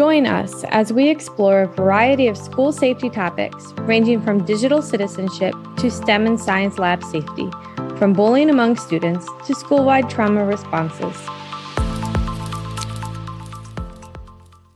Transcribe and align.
Join 0.00 0.24
us 0.26 0.64
as 0.70 0.94
we 0.94 1.10
explore 1.10 1.60
a 1.60 1.66
variety 1.66 2.26
of 2.26 2.34
school 2.34 2.72
safety 2.72 3.10
topics, 3.10 3.74
ranging 3.80 4.22
from 4.22 4.46
digital 4.46 4.80
citizenship 4.80 5.54
to 5.76 5.90
STEM 5.90 6.26
and 6.26 6.40
science 6.40 6.78
lab 6.78 7.04
safety, 7.04 7.50
from 7.98 8.14
bullying 8.14 8.48
among 8.48 8.76
students 8.76 9.28
to 9.46 9.54
school 9.54 9.84
wide 9.84 10.08
trauma 10.08 10.42
responses. 10.42 11.14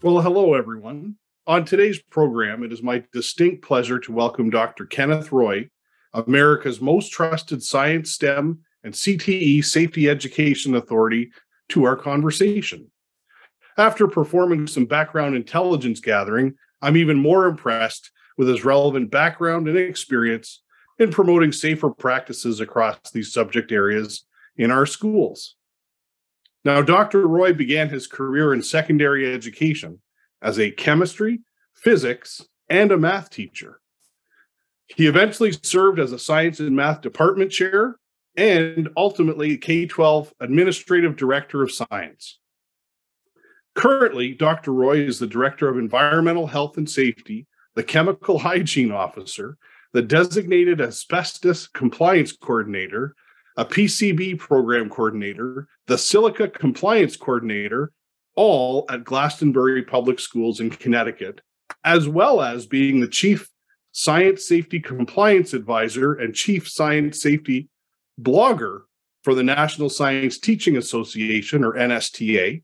Well, 0.03 0.21
hello, 0.21 0.53
everyone. 0.53 1.17
On 1.47 1.65
today's 1.65 2.03
program, 2.03 2.63
it 2.63 2.71
is 2.71 2.83
my 2.83 3.03
distinct 3.15 3.65
pleasure 3.65 3.99
to 4.01 4.13
welcome 4.13 4.51
Dr. 4.51 4.85
Kenneth 4.85 5.33
Roy, 5.33 5.71
America's 6.13 6.83
most 6.83 7.11
trusted 7.13 7.63
science, 7.63 8.11
STEM, 8.11 8.59
and 8.83 8.93
CTE 8.93 9.65
safety 9.65 10.11
education 10.11 10.75
authority, 10.75 11.31
to 11.71 11.85
our 11.85 11.97
conversation. 11.97 12.91
After 13.77 14.07
performing 14.07 14.67
some 14.67 14.85
background 14.85 15.35
intelligence 15.35 16.01
gathering, 16.01 16.55
I'm 16.81 16.97
even 16.97 17.19
more 17.19 17.47
impressed 17.47 18.11
with 18.37 18.49
his 18.49 18.65
relevant 18.65 19.11
background 19.11 19.69
and 19.69 19.77
experience 19.77 20.63
in 20.99 21.11
promoting 21.11 21.51
safer 21.51 21.91
practices 21.91 22.61
across 22.61 22.99
these 23.13 23.33
subject 23.33 23.73
areas 23.73 24.25
in 24.57 24.71
our 24.71 24.87
schools. 24.87 25.57
Now, 26.65 26.83
Dr. 26.83 27.27
Roy 27.27 27.53
began 27.53 27.89
his 27.89 28.07
career 28.07 28.55
in 28.55 28.63
secondary 28.63 29.33
education 29.33 30.01
as 30.41 30.59
a 30.59 30.71
chemistry, 30.71 31.41
physics, 31.75 32.47
and 32.69 32.93
a 32.93 32.97
math 32.97 33.31
teacher. 33.31 33.81
He 34.87 35.07
eventually 35.07 35.53
served 35.63 35.99
as 35.99 36.13
a 36.13 36.19
science 36.19 36.61
and 36.61 36.77
math 36.77 37.01
department 37.01 37.51
chair 37.51 37.97
and 38.37 38.89
ultimately 38.97 39.57
K 39.57 39.87
12 39.87 40.33
administrative 40.41 41.17
director 41.17 41.63
of 41.63 41.73
science. 41.73 42.39
Currently, 43.75 44.35
Dr. 44.35 44.73
Roy 44.73 45.01
is 45.01 45.19
the 45.19 45.27
Director 45.27 45.69
of 45.69 45.79
Environmental 45.79 46.47
Health 46.47 46.77
and 46.77 46.89
Safety, 46.89 47.47
the 47.75 47.83
Chemical 47.83 48.39
Hygiene 48.39 48.93
Officer, 48.93 49.59
the 49.93 50.03
Designated 50.03 50.81
Asbestos 50.81 51.67
Compliance 51.67 52.33
Coordinator, 52.33 53.15
a 53.57 53.65
PCB 53.65 54.39
Program 54.39 54.89
Coordinator, 54.89 55.69
the 55.87 55.99
Silica 55.99 56.49
Compliance 56.49 57.17
Coordinator, 57.17 57.93
all 58.37 58.85
at 58.91 59.05
Glastonbury 59.05 59.83
Public 59.83 60.19
Schools 60.19 60.61
in 60.61 60.71
Connecticut, 60.71 61.41
as 61.85 62.09
well 62.09 62.41
as 62.41 62.67
being 62.67 63.01
the 63.01 63.09
Chief 63.09 63.49
Science 63.93 64.47
Safety 64.47 64.81
Compliance 64.81 65.53
Advisor 65.53 66.15
and 66.15 66.35
Chief 66.35 66.69
Science 66.69 67.21
Safety 67.21 67.69
Blogger 68.21 68.83
for 69.23 69.35
the 69.35 69.45
National 69.45 69.89
Science 69.89 70.39
Teaching 70.39 70.77
Association, 70.77 71.65
or 71.65 71.75
NSTA, 71.75 72.63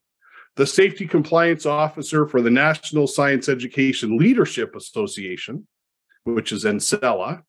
the 0.60 0.66
Safety 0.66 1.06
Compliance 1.06 1.64
Officer 1.64 2.26
for 2.26 2.42
the 2.42 2.50
National 2.50 3.06
Science 3.06 3.48
Education 3.48 4.18
Leadership 4.18 4.76
Association, 4.76 5.66
which 6.24 6.52
is 6.52 6.66
NSELA, 6.66 7.42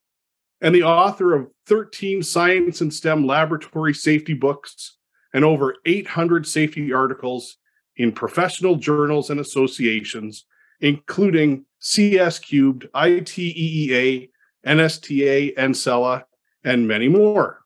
and 0.62 0.74
the 0.74 0.84
author 0.84 1.36
of 1.36 1.50
13 1.68 2.24
science 2.24 2.80
and 2.80 2.94
STEM 2.94 3.28
laboratory 3.28 3.94
safety 3.94 4.34
books 4.34 4.96
and 5.34 5.44
over 5.44 5.76
800 5.86 6.48
safety 6.48 6.94
articles 6.94 7.58
in 7.98 8.14
professional 8.14 8.78
journals 8.78 9.30
and 9.30 9.42
associations, 9.42 10.46
including 10.80 11.66
CS 11.80 12.40
Cubed, 12.40 12.88
ITEEA, 12.96 14.30
NSTA, 14.66 15.54
NSELA, 15.58 16.24
and 16.64 16.88
many 16.88 17.10
more. 17.10 17.61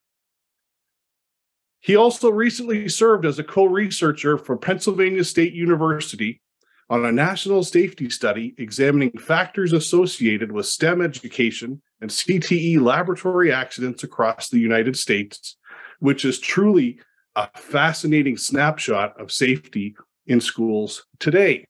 He 1.86 1.95
also 1.95 2.31
recently 2.31 2.89
served 2.89 3.28
as 3.28 3.38
a 3.38 3.44
co 3.44 3.66
researcher 3.66 4.39
for 4.39 4.58
Pennsylvania 4.58 5.23
State 5.23 5.53
University 5.53 6.42
on 6.89 7.05
a 7.05 7.11
national 7.11 7.64
safety 7.64 8.09
study 8.09 8.55
examining 8.58 9.11
factors 9.11 9.72
associated 9.72 10.52
with 10.52 10.66
STEM 10.66 11.00
education 11.03 11.83
and 12.02 12.09
CTE 12.09 12.82
laboratory 12.82 13.54
accidents 13.54 14.04
across 14.04 14.49
the 14.49 14.58
United 14.58 14.98
States, 14.98 15.58
which 15.99 16.26
is 16.26 16.39
truly 16.39 16.98
a 17.36 17.48
fascinating 17.55 18.36
snapshot 18.36 19.21
of 19.21 19.32
safety 19.32 19.95
in 20.26 20.42
schools 20.42 21.05
today. 21.20 21.67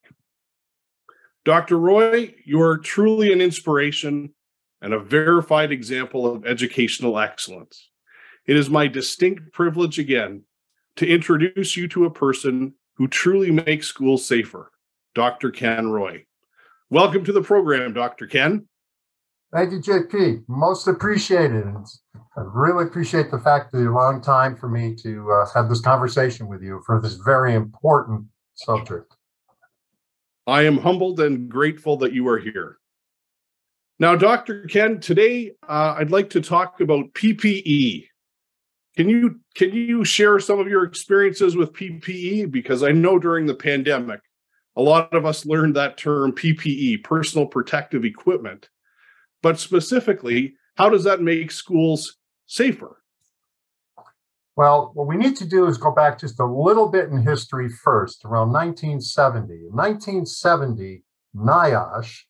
Dr. 1.44 1.76
Roy, 1.76 2.34
you 2.46 2.62
are 2.62 2.78
truly 2.78 3.34
an 3.34 3.42
inspiration 3.42 4.32
and 4.80 4.94
a 4.94 4.98
verified 4.98 5.72
example 5.72 6.26
of 6.26 6.46
educational 6.46 7.18
excellence. 7.18 7.90
It 8.46 8.56
is 8.56 8.70
my 8.70 8.86
distinct 8.86 9.52
privilege 9.52 9.98
again 9.98 10.42
to 10.96 11.06
introduce 11.06 11.76
you 11.76 11.88
to 11.88 12.04
a 12.04 12.10
person 12.10 12.74
who 12.94 13.08
truly 13.08 13.50
makes 13.50 13.88
schools 13.88 14.24
safer, 14.24 14.70
Dr. 15.16 15.50
Ken 15.50 15.88
Roy. 15.88 16.24
Welcome 16.88 17.24
to 17.24 17.32
the 17.32 17.42
program, 17.42 17.92
Dr. 17.92 18.28
Ken. 18.28 18.68
Thank 19.52 19.72
you, 19.72 19.80
JP. 19.80 20.44
Most 20.46 20.86
appreciated. 20.86 21.64
I 22.36 22.40
really 22.40 22.84
appreciate 22.84 23.32
the 23.32 23.38
fact 23.40 23.72
that 23.72 23.80
you're 23.80 23.92
long 23.92 24.20
time 24.20 24.56
for 24.56 24.68
me 24.68 24.94
to 25.02 25.30
uh, 25.32 25.46
have 25.52 25.68
this 25.68 25.80
conversation 25.80 26.46
with 26.46 26.62
you 26.62 26.82
for 26.86 27.00
this 27.00 27.14
very 27.14 27.54
important 27.54 28.26
subject. 28.54 29.16
I 30.46 30.62
am 30.62 30.78
humbled 30.78 31.18
and 31.18 31.48
grateful 31.48 31.96
that 31.98 32.12
you 32.12 32.28
are 32.28 32.38
here. 32.38 32.78
Now, 33.98 34.14
Dr. 34.14 34.66
Ken, 34.66 35.00
today 35.00 35.52
uh, 35.68 35.96
I'd 35.98 36.12
like 36.12 36.30
to 36.30 36.40
talk 36.40 36.80
about 36.80 37.12
PPE, 37.14 38.06
can 38.96 39.08
you 39.08 39.40
can 39.54 39.72
you 39.72 40.04
share 40.04 40.40
some 40.40 40.58
of 40.58 40.68
your 40.68 40.84
experiences 40.84 41.54
with 41.54 41.72
PPE? 41.72 42.50
Because 42.50 42.82
I 42.82 42.92
know 42.92 43.18
during 43.18 43.46
the 43.46 43.54
pandemic, 43.54 44.20
a 44.74 44.82
lot 44.82 45.14
of 45.14 45.26
us 45.26 45.46
learned 45.46 45.76
that 45.76 45.98
term 45.98 46.32
PPE, 46.32 47.04
personal 47.04 47.46
protective 47.46 48.04
equipment. 48.04 48.68
But 49.42 49.60
specifically, 49.60 50.54
how 50.76 50.88
does 50.88 51.04
that 51.04 51.22
make 51.22 51.50
schools 51.50 52.16
safer? 52.46 53.02
Well, 54.56 54.92
what 54.94 55.06
we 55.06 55.18
need 55.18 55.36
to 55.36 55.46
do 55.46 55.66
is 55.66 55.76
go 55.76 55.90
back 55.90 56.18
just 56.18 56.40
a 56.40 56.46
little 56.46 56.88
bit 56.88 57.10
in 57.10 57.22
history 57.22 57.68
first, 57.68 58.24
around 58.24 58.52
1970. 58.52 59.52
In 59.52 59.72
1970, 59.72 61.02
NIOSH, 61.36 62.20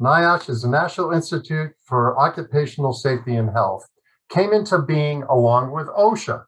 NIOSH 0.00 0.48
is 0.48 0.62
the 0.62 0.68
National 0.68 1.10
Institute 1.10 1.72
for 1.84 2.16
Occupational 2.20 2.92
Safety 2.92 3.34
and 3.34 3.50
Health, 3.50 3.84
came 4.32 4.52
into 4.52 4.78
being 4.78 5.22
along 5.24 5.72
with 5.72 5.86
OSHA. 5.88 6.44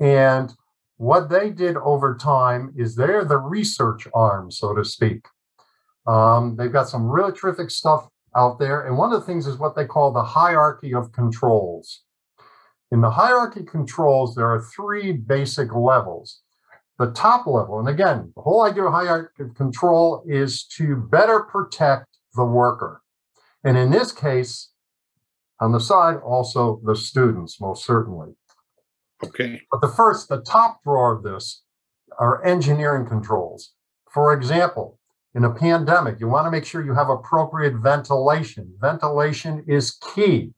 And 0.00 0.52
what 0.96 1.28
they 1.28 1.50
did 1.50 1.76
over 1.76 2.16
time 2.16 2.72
is 2.76 2.94
they're 2.94 3.24
the 3.24 3.38
research 3.38 4.08
arm, 4.14 4.50
so 4.50 4.74
to 4.74 4.84
speak. 4.84 5.26
Um, 6.06 6.56
they've 6.56 6.72
got 6.72 6.88
some 6.88 7.08
really 7.08 7.32
terrific 7.32 7.70
stuff 7.70 8.08
out 8.34 8.58
there. 8.58 8.86
And 8.86 8.96
one 8.96 9.12
of 9.12 9.20
the 9.20 9.26
things 9.26 9.46
is 9.46 9.58
what 9.58 9.76
they 9.76 9.84
call 9.84 10.12
the 10.12 10.22
hierarchy 10.22 10.94
of 10.94 11.12
controls. 11.12 12.02
In 12.90 13.00
the 13.00 13.10
hierarchy 13.10 13.64
controls, 13.64 14.34
there 14.34 14.46
are 14.46 14.62
three 14.62 15.12
basic 15.12 15.74
levels. 15.74 16.40
The 16.98 17.10
top 17.10 17.46
level, 17.46 17.78
and 17.78 17.88
again, 17.88 18.32
the 18.34 18.40
whole 18.40 18.62
idea 18.62 18.84
of 18.84 18.92
hierarchy 18.92 19.42
of 19.42 19.54
control 19.54 20.24
is 20.26 20.64
to 20.78 20.96
better 20.96 21.40
protect 21.40 22.06
the 22.34 22.44
worker. 22.44 23.02
And 23.64 23.76
in 23.76 23.90
this 23.90 24.12
case, 24.12 24.70
on 25.60 25.72
the 25.72 25.80
side, 25.80 26.16
also 26.16 26.80
the 26.84 26.96
students, 26.96 27.60
most 27.60 27.84
certainly. 27.84 28.34
Okay. 29.24 29.62
But 29.70 29.80
the 29.80 29.88
first, 29.88 30.28
the 30.28 30.42
top 30.42 30.82
drawer 30.84 31.16
of 31.16 31.22
this 31.22 31.62
are 32.18 32.44
engineering 32.44 33.06
controls. 33.06 33.72
For 34.12 34.32
example, 34.32 34.98
in 35.34 35.44
a 35.44 35.52
pandemic, 35.52 36.20
you 36.20 36.28
want 36.28 36.46
to 36.46 36.50
make 36.50 36.64
sure 36.64 36.84
you 36.84 36.94
have 36.94 37.08
appropriate 37.08 37.74
ventilation. 37.74 38.74
Ventilation 38.80 39.64
is 39.66 39.98
key. 40.14 40.52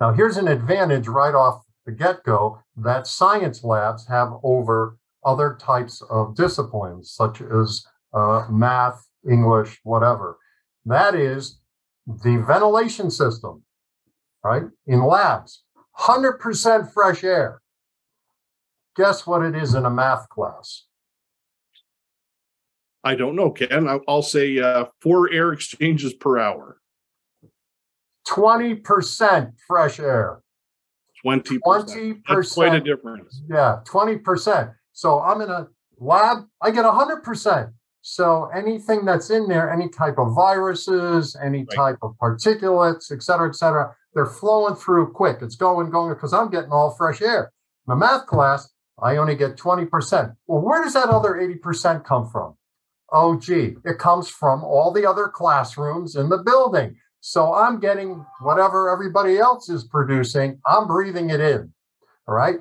Now, 0.00 0.12
here's 0.12 0.36
an 0.36 0.48
advantage 0.48 1.08
right 1.08 1.34
off 1.34 1.62
the 1.84 1.92
get 1.92 2.24
go 2.24 2.60
that 2.76 3.06
science 3.06 3.62
labs 3.62 4.06
have 4.08 4.32
over 4.42 4.98
other 5.24 5.56
types 5.60 6.02
of 6.10 6.34
disciplines, 6.34 7.12
such 7.12 7.40
as 7.40 7.84
uh, 8.12 8.46
math, 8.50 9.06
English, 9.28 9.78
whatever. 9.84 10.38
That 10.84 11.14
is 11.14 11.60
the 12.06 12.42
ventilation 12.46 13.10
system 13.10 13.62
right? 14.46 14.64
In 14.86 15.02
labs, 15.02 15.64
100% 15.98 16.92
fresh 16.92 17.24
air. 17.24 17.60
Guess 18.96 19.26
what 19.26 19.42
it 19.42 19.54
is 19.54 19.74
in 19.74 19.84
a 19.84 19.90
math 19.90 20.28
class? 20.28 20.84
I 23.04 23.14
don't 23.14 23.36
know, 23.36 23.50
Ken. 23.50 23.88
I'll 24.08 24.22
say 24.22 24.58
uh, 24.58 24.86
four 25.00 25.32
air 25.32 25.52
exchanges 25.52 26.12
per 26.12 26.38
hour. 26.38 26.78
20% 28.28 29.52
fresh 29.66 30.00
air. 30.00 30.40
20%. 31.24 31.58
20%. 31.60 32.22
That's 32.28 32.54
quite 32.54 32.74
a 32.74 32.80
difference. 32.80 33.42
Yeah, 33.48 33.80
20%. 33.84 34.74
So 34.92 35.20
I'm 35.20 35.40
in 35.40 35.50
a 35.50 35.68
lab, 35.98 36.46
I 36.62 36.70
get 36.70 36.84
100%. 36.84 37.72
So 38.08 38.48
anything 38.54 39.04
that's 39.04 39.30
in 39.30 39.48
there, 39.48 39.72
any 39.72 39.88
type 39.88 40.18
of 40.18 40.32
viruses, 40.34 41.36
any 41.42 41.58
right. 41.58 41.76
type 41.76 41.98
of 42.02 42.14
particulates, 42.22 43.10
et 43.10 43.22
cetera, 43.22 43.48
et 43.48 43.56
cetera, 43.56 43.94
they're 44.16 44.26
flowing 44.26 44.74
through 44.74 45.12
quick. 45.12 45.38
It's 45.42 45.54
going, 45.54 45.90
going, 45.90 46.12
because 46.12 46.32
I'm 46.32 46.50
getting 46.50 46.72
all 46.72 46.90
fresh 46.90 47.22
air. 47.22 47.52
My 47.86 47.94
math 47.94 48.26
class, 48.26 48.68
I 49.00 49.18
only 49.18 49.36
get 49.36 49.56
20%. 49.56 50.34
Well, 50.48 50.60
where 50.60 50.82
does 50.82 50.94
that 50.94 51.08
other 51.08 51.34
80% 51.34 52.04
come 52.04 52.28
from? 52.28 52.56
oh, 53.12 53.38
gee, 53.38 53.76
it 53.84 53.98
comes 53.98 54.28
from 54.28 54.64
all 54.64 54.92
the 54.92 55.06
other 55.08 55.28
classrooms 55.28 56.16
in 56.16 56.28
the 56.28 56.38
building. 56.38 56.96
So 57.20 57.54
I'm 57.54 57.80
getting 57.80 58.24
whatever 58.40 58.90
everybody 58.90 59.38
else 59.38 59.68
is 59.68 59.84
producing, 59.84 60.60
I'm 60.66 60.86
breathing 60.86 61.30
it 61.30 61.40
in. 61.40 61.72
All 62.28 62.34
right. 62.34 62.56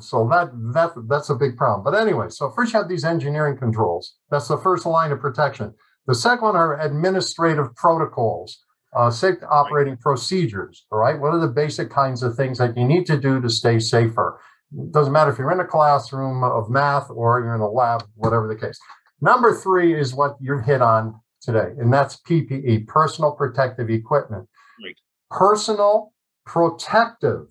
So 0.00 0.26
that 0.28 0.50
that 0.72 0.92
that's 1.08 1.30
a 1.30 1.34
big 1.34 1.56
problem. 1.56 1.84
But 1.84 2.00
anyway, 2.00 2.28
so 2.30 2.50
first 2.50 2.72
you 2.72 2.78
have 2.78 2.88
these 2.88 3.04
engineering 3.04 3.58
controls. 3.58 4.14
That's 4.30 4.48
the 4.48 4.56
first 4.56 4.86
line 4.86 5.12
of 5.12 5.20
protection. 5.20 5.74
The 6.06 6.14
second 6.14 6.44
one 6.44 6.56
are 6.56 6.80
administrative 6.80 7.74
protocols, 7.76 8.63
uh, 8.94 9.10
safe 9.10 9.36
operating 9.48 9.96
procedures. 9.96 10.86
All 10.90 10.98
right. 10.98 11.18
What 11.18 11.34
are 11.34 11.40
the 11.40 11.48
basic 11.48 11.90
kinds 11.90 12.22
of 12.22 12.36
things 12.36 12.58
that 12.58 12.76
you 12.76 12.84
need 12.84 13.06
to 13.06 13.18
do 13.18 13.40
to 13.40 13.50
stay 13.50 13.78
safer? 13.78 14.40
It 14.72 14.92
doesn't 14.92 15.12
matter 15.12 15.30
if 15.30 15.38
you're 15.38 15.52
in 15.52 15.60
a 15.60 15.66
classroom 15.66 16.42
of 16.42 16.70
math 16.70 17.10
or 17.10 17.40
you're 17.40 17.54
in 17.54 17.60
a 17.60 17.70
lab, 17.70 18.04
whatever 18.14 18.48
the 18.48 18.56
case. 18.56 18.78
Number 19.20 19.54
three 19.54 19.98
is 19.98 20.14
what 20.14 20.36
you 20.40 20.58
hit 20.58 20.82
on 20.82 21.20
today, 21.40 21.72
and 21.78 21.92
that's 21.92 22.20
PPE, 22.28 22.86
personal 22.86 23.32
protective 23.32 23.90
equipment. 23.90 24.48
Right. 24.82 24.96
Personal 25.30 26.12
protective 26.44 27.46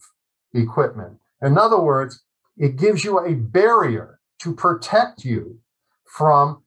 equipment. 0.54 1.20
In 1.42 1.58
other 1.58 1.80
words, 1.80 2.24
it 2.58 2.76
gives 2.76 3.04
you 3.04 3.20
a 3.20 3.34
barrier 3.34 4.20
to 4.42 4.54
protect 4.54 5.24
you 5.24 5.60
from 6.06 6.63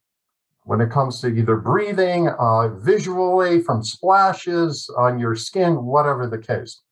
when 0.66 0.80
it 0.80 0.90
comes 0.90 1.20
to 1.20 1.28
either 1.28 1.56
breathing, 1.56 2.28
uh, 2.28 2.68
visually, 2.78 3.62
from 3.62 3.84
splashes 3.84 4.90
on 4.98 5.20
your 5.20 5.36
skin, 5.36 5.84
whatever 5.84 6.26
the 6.26 6.38
case. 6.38 6.82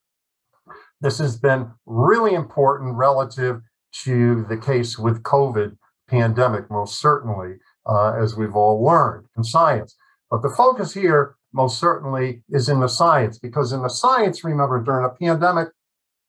This 1.01 1.17
has 1.17 1.37
been 1.37 1.71
really 1.85 2.33
important 2.33 2.95
relative 2.95 3.61
to 4.03 4.45
the 4.47 4.55
case 4.55 4.97
with 4.97 5.23
COVID 5.23 5.75
pandemic, 6.07 6.71
most 6.71 7.01
certainly, 7.01 7.55
uh, 7.85 8.13
as 8.13 8.37
we've 8.37 8.55
all 8.55 8.81
learned 8.81 9.25
in 9.35 9.43
science. 9.43 9.97
But 10.31 10.41
the 10.41 10.49
focus 10.49 10.93
here, 10.93 11.35
most 11.53 11.77
certainly, 11.77 12.43
is 12.49 12.69
in 12.69 12.79
the 12.79 12.87
science, 12.87 13.37
because 13.37 13.73
in 13.73 13.81
the 13.81 13.89
science, 13.89 14.45
remember, 14.45 14.81
during 14.81 15.05
a 15.05 15.09
pandemic, 15.09 15.67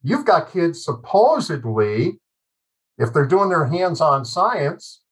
you've 0.03 0.25
got 0.25 0.53
kids 0.53 0.85
supposedly, 0.85 2.19
if 2.99 3.13
they're 3.13 3.25
doing 3.25 3.51
their 3.51 3.67
hands 3.67 4.01
on 4.01 4.25
science, 4.25 5.03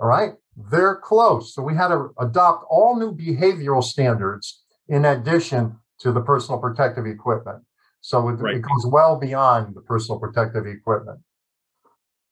all 0.00 0.08
right, 0.08 0.32
they're 0.56 0.96
close. 0.96 1.54
So 1.54 1.62
we 1.62 1.74
had 1.74 1.88
to 1.88 2.10
adopt 2.18 2.64
all 2.70 2.98
new 2.98 3.14
behavioral 3.14 3.82
standards 3.82 4.62
in 4.88 5.04
addition 5.04 5.76
to 6.00 6.12
the 6.12 6.20
personal 6.20 6.60
protective 6.60 7.06
equipment. 7.06 7.62
So 8.00 8.28
it, 8.28 8.34
right. 8.34 8.56
it 8.56 8.62
goes 8.62 8.86
well 8.86 9.18
beyond 9.18 9.74
the 9.74 9.80
personal 9.80 10.20
protective 10.20 10.66
equipment. 10.66 11.20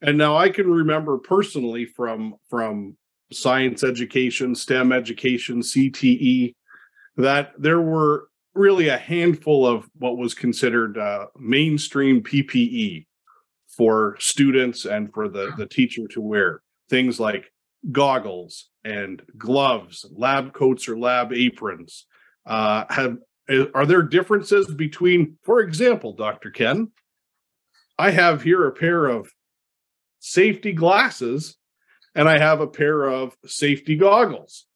And 0.03 0.19
now 0.19 0.37
I 0.37 0.51
can 0.51 0.71
remember 0.71 1.17
personally 1.19 1.87
from 1.87 2.35
from 2.51 2.97
science 3.33 3.83
education, 3.83 4.55
STEM 4.55 4.93
education, 4.93 5.61
CTE, 5.61 6.55
that 7.17 7.53
there 7.59 7.81
were 7.81 8.29
really 8.55 8.89
a 8.89 8.99
handful 8.99 9.67
of 9.67 9.89
what 9.95 10.19
was 10.19 10.35
considered 10.35 10.99
uh, 10.99 11.27
mainstream 11.39 12.23
PPE 12.23 13.07
for 13.69 14.17
students 14.19 14.85
and 14.85 15.13
for 15.15 15.29
the, 15.29 15.53
the 15.57 15.67
teacher 15.67 16.07
to 16.09 16.21
wear. 16.21 16.61
Things 16.91 17.19
like 17.19 17.52
goggles 17.91 18.69
and 18.85 19.23
gloves, 19.37 20.07
lab 20.13 20.53
coats 20.53 20.89
or 20.89 20.99
lab 20.99 21.33
aprons. 21.33 22.07
Uh, 22.47 22.85
have 22.91 23.19
are 23.75 23.87
there 23.87 24.03
differences 24.03 24.73
between, 24.73 25.37
for 25.43 25.61
example, 25.61 26.13
Dr. 26.13 26.51
Ken? 26.51 26.93
I 27.99 28.11
have 28.11 28.43
here 28.43 28.67
a 28.67 28.73
pair 28.73 29.07
of 29.07 29.31
safety 30.21 30.73
glasses 30.73 31.57
and 32.15 32.29
I 32.29 32.39
have 32.39 32.61
a 32.61 32.67
pair 32.67 33.05
of 33.05 33.37
safety 33.47 33.97
goggles. 33.97 34.67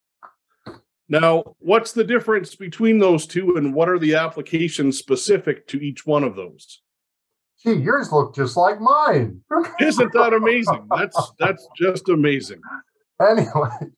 Now, 1.09 1.55
what's 1.59 1.93
the 1.93 2.05
difference 2.05 2.57
between 2.57 2.99
those 2.99 3.27
two 3.27 3.57
and 3.57 3.73
what 3.73 3.89
are 3.89 3.99
the 3.99 4.17
applications 4.17 4.99
specific 4.99 5.69
to 5.69 5.79
each 5.79 6.05
one 6.05 6.25
of 6.25 6.35
those? 6.35 6.83
Gee, 7.63 7.75
yours 7.75 8.11
look 8.11 8.35
just 8.35 8.57
like 8.57 8.81
mine. 8.81 9.41
Isn't 9.81 10.13
that 10.13 10.35
amazing? 10.35 10.89
That's 10.95 11.33
that's 11.39 11.67
just 11.77 12.09
amazing. 12.09 12.61
Anyway, 13.21 13.93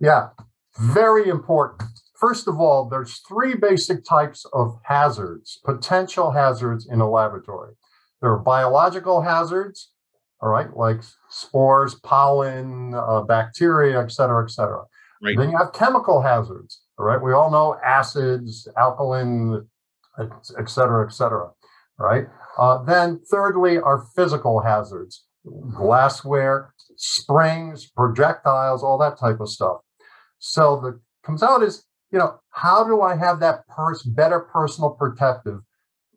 yeah, 0.00 0.30
very 0.78 1.28
important. 1.28 1.88
First 2.16 2.48
of 2.48 2.60
all, 2.60 2.88
there's 2.88 3.20
three 3.28 3.54
basic 3.54 4.04
types 4.04 4.44
of 4.52 4.78
hazards, 4.84 5.58
potential 5.64 6.32
hazards 6.32 6.86
in 6.90 7.00
a 7.00 7.08
laboratory. 7.08 7.74
There 8.20 8.30
are 8.32 8.38
biological 8.38 9.22
hazards, 9.22 9.92
all 10.40 10.48
right, 10.48 10.74
like 10.76 11.00
spores, 11.28 11.94
pollen, 11.94 12.94
uh, 12.94 13.22
bacteria, 13.22 14.02
et 14.02 14.10
cetera, 14.10 14.44
et 14.44 14.50
cetera. 14.50 14.84
Right. 15.22 15.36
Then 15.36 15.50
you 15.50 15.56
have 15.56 15.72
chemical 15.72 16.22
hazards, 16.22 16.82
all 16.98 17.04
right? 17.04 17.22
We 17.22 17.32
all 17.32 17.50
know 17.50 17.76
acids, 17.84 18.68
alkaline, 18.76 19.66
et 20.18 20.68
cetera, 20.68 21.06
et 21.06 21.12
cetera, 21.12 21.50
right? 21.98 22.26
Uh, 22.58 22.82
then 22.82 23.20
thirdly 23.30 23.78
are 23.78 24.04
physical 24.14 24.60
hazards, 24.60 25.24
glassware, 25.74 26.74
springs, 26.96 27.86
projectiles, 27.86 28.82
all 28.82 28.98
that 28.98 29.18
type 29.18 29.40
of 29.40 29.48
stuff. 29.48 29.78
So 30.38 30.80
the 30.80 31.00
comes 31.24 31.42
out 31.42 31.62
is, 31.62 31.84
you 32.10 32.18
know, 32.18 32.40
how 32.50 32.84
do 32.84 33.00
I 33.02 33.16
have 33.16 33.40
that 33.40 33.66
pers- 33.68 34.02
better 34.02 34.40
personal 34.40 34.90
protective 34.90 35.60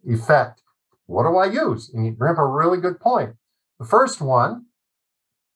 effect? 0.06 0.62
What 1.06 1.24
do 1.24 1.38
I 1.38 1.46
use? 1.46 1.92
And 1.94 2.06
you 2.06 2.12
bring 2.14 2.32
up 2.32 2.38
a 2.40 2.46
really 2.48 2.80
good 2.80 3.00
point. 3.00 3.36
The 3.80 3.86
first 3.86 4.22
one, 4.22 4.66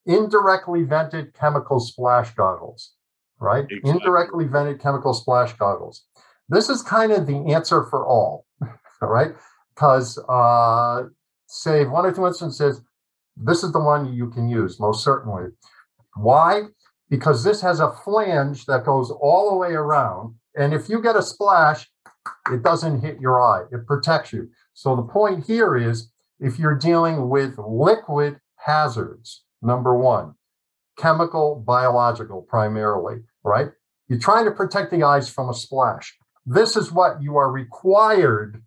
indirectly 0.06 0.82
vented 0.82 1.34
chemical 1.34 1.80
splash 1.80 2.34
goggles, 2.34 2.92
right? 3.40 3.64
Exactly. 3.70 3.90
Indirectly 3.90 4.44
vented 4.46 4.80
chemical 4.80 5.14
splash 5.14 5.52
goggles. 5.54 6.04
This 6.48 6.68
is 6.68 6.82
kind 6.82 7.12
of 7.12 7.26
the 7.26 7.52
answer 7.52 7.84
for 7.90 8.06
all, 8.06 8.46
all 9.02 9.08
right? 9.08 9.32
Because, 9.74 10.18
uh, 10.28 11.04
say, 11.46 11.84
one 11.84 12.06
or 12.06 12.12
two 12.12 12.26
instances, 12.26 12.80
this 13.42 13.62
is 13.62 13.72
the 13.72 13.80
one 13.80 14.12
you 14.12 14.28
can 14.30 14.48
use 14.48 14.80
most 14.80 15.04
certainly. 15.04 15.50
Why? 16.16 16.62
Because 17.08 17.44
this 17.44 17.60
has 17.62 17.80
a 17.80 17.92
flange 18.04 18.66
that 18.66 18.84
goes 18.84 19.10
all 19.10 19.50
the 19.50 19.56
way 19.56 19.72
around. 19.72 20.34
And 20.56 20.74
if 20.74 20.88
you 20.88 21.00
get 21.00 21.16
a 21.16 21.22
splash, 21.22 21.86
it 22.50 22.62
doesn't 22.62 23.00
hit 23.00 23.20
your 23.20 23.40
eye, 23.40 23.64
it 23.72 23.86
protects 23.86 24.32
you. 24.32 24.50
So 24.74 24.96
the 24.96 25.02
point 25.02 25.46
here 25.46 25.76
is 25.76 26.10
if 26.40 26.58
you're 26.58 26.76
dealing 26.76 27.28
with 27.28 27.56
liquid 27.58 28.40
hazards, 28.56 29.44
number 29.62 29.96
one, 29.96 30.34
chemical, 30.98 31.62
biological 31.66 32.42
primarily, 32.42 33.20
right? 33.44 33.68
You're 34.08 34.18
trying 34.18 34.44
to 34.46 34.50
protect 34.50 34.90
the 34.90 35.02
eyes 35.02 35.30
from 35.30 35.48
a 35.48 35.54
splash. 35.54 36.16
This 36.44 36.76
is 36.76 36.90
what 36.90 37.22
you 37.22 37.36
are 37.36 37.50
required, 37.50 38.62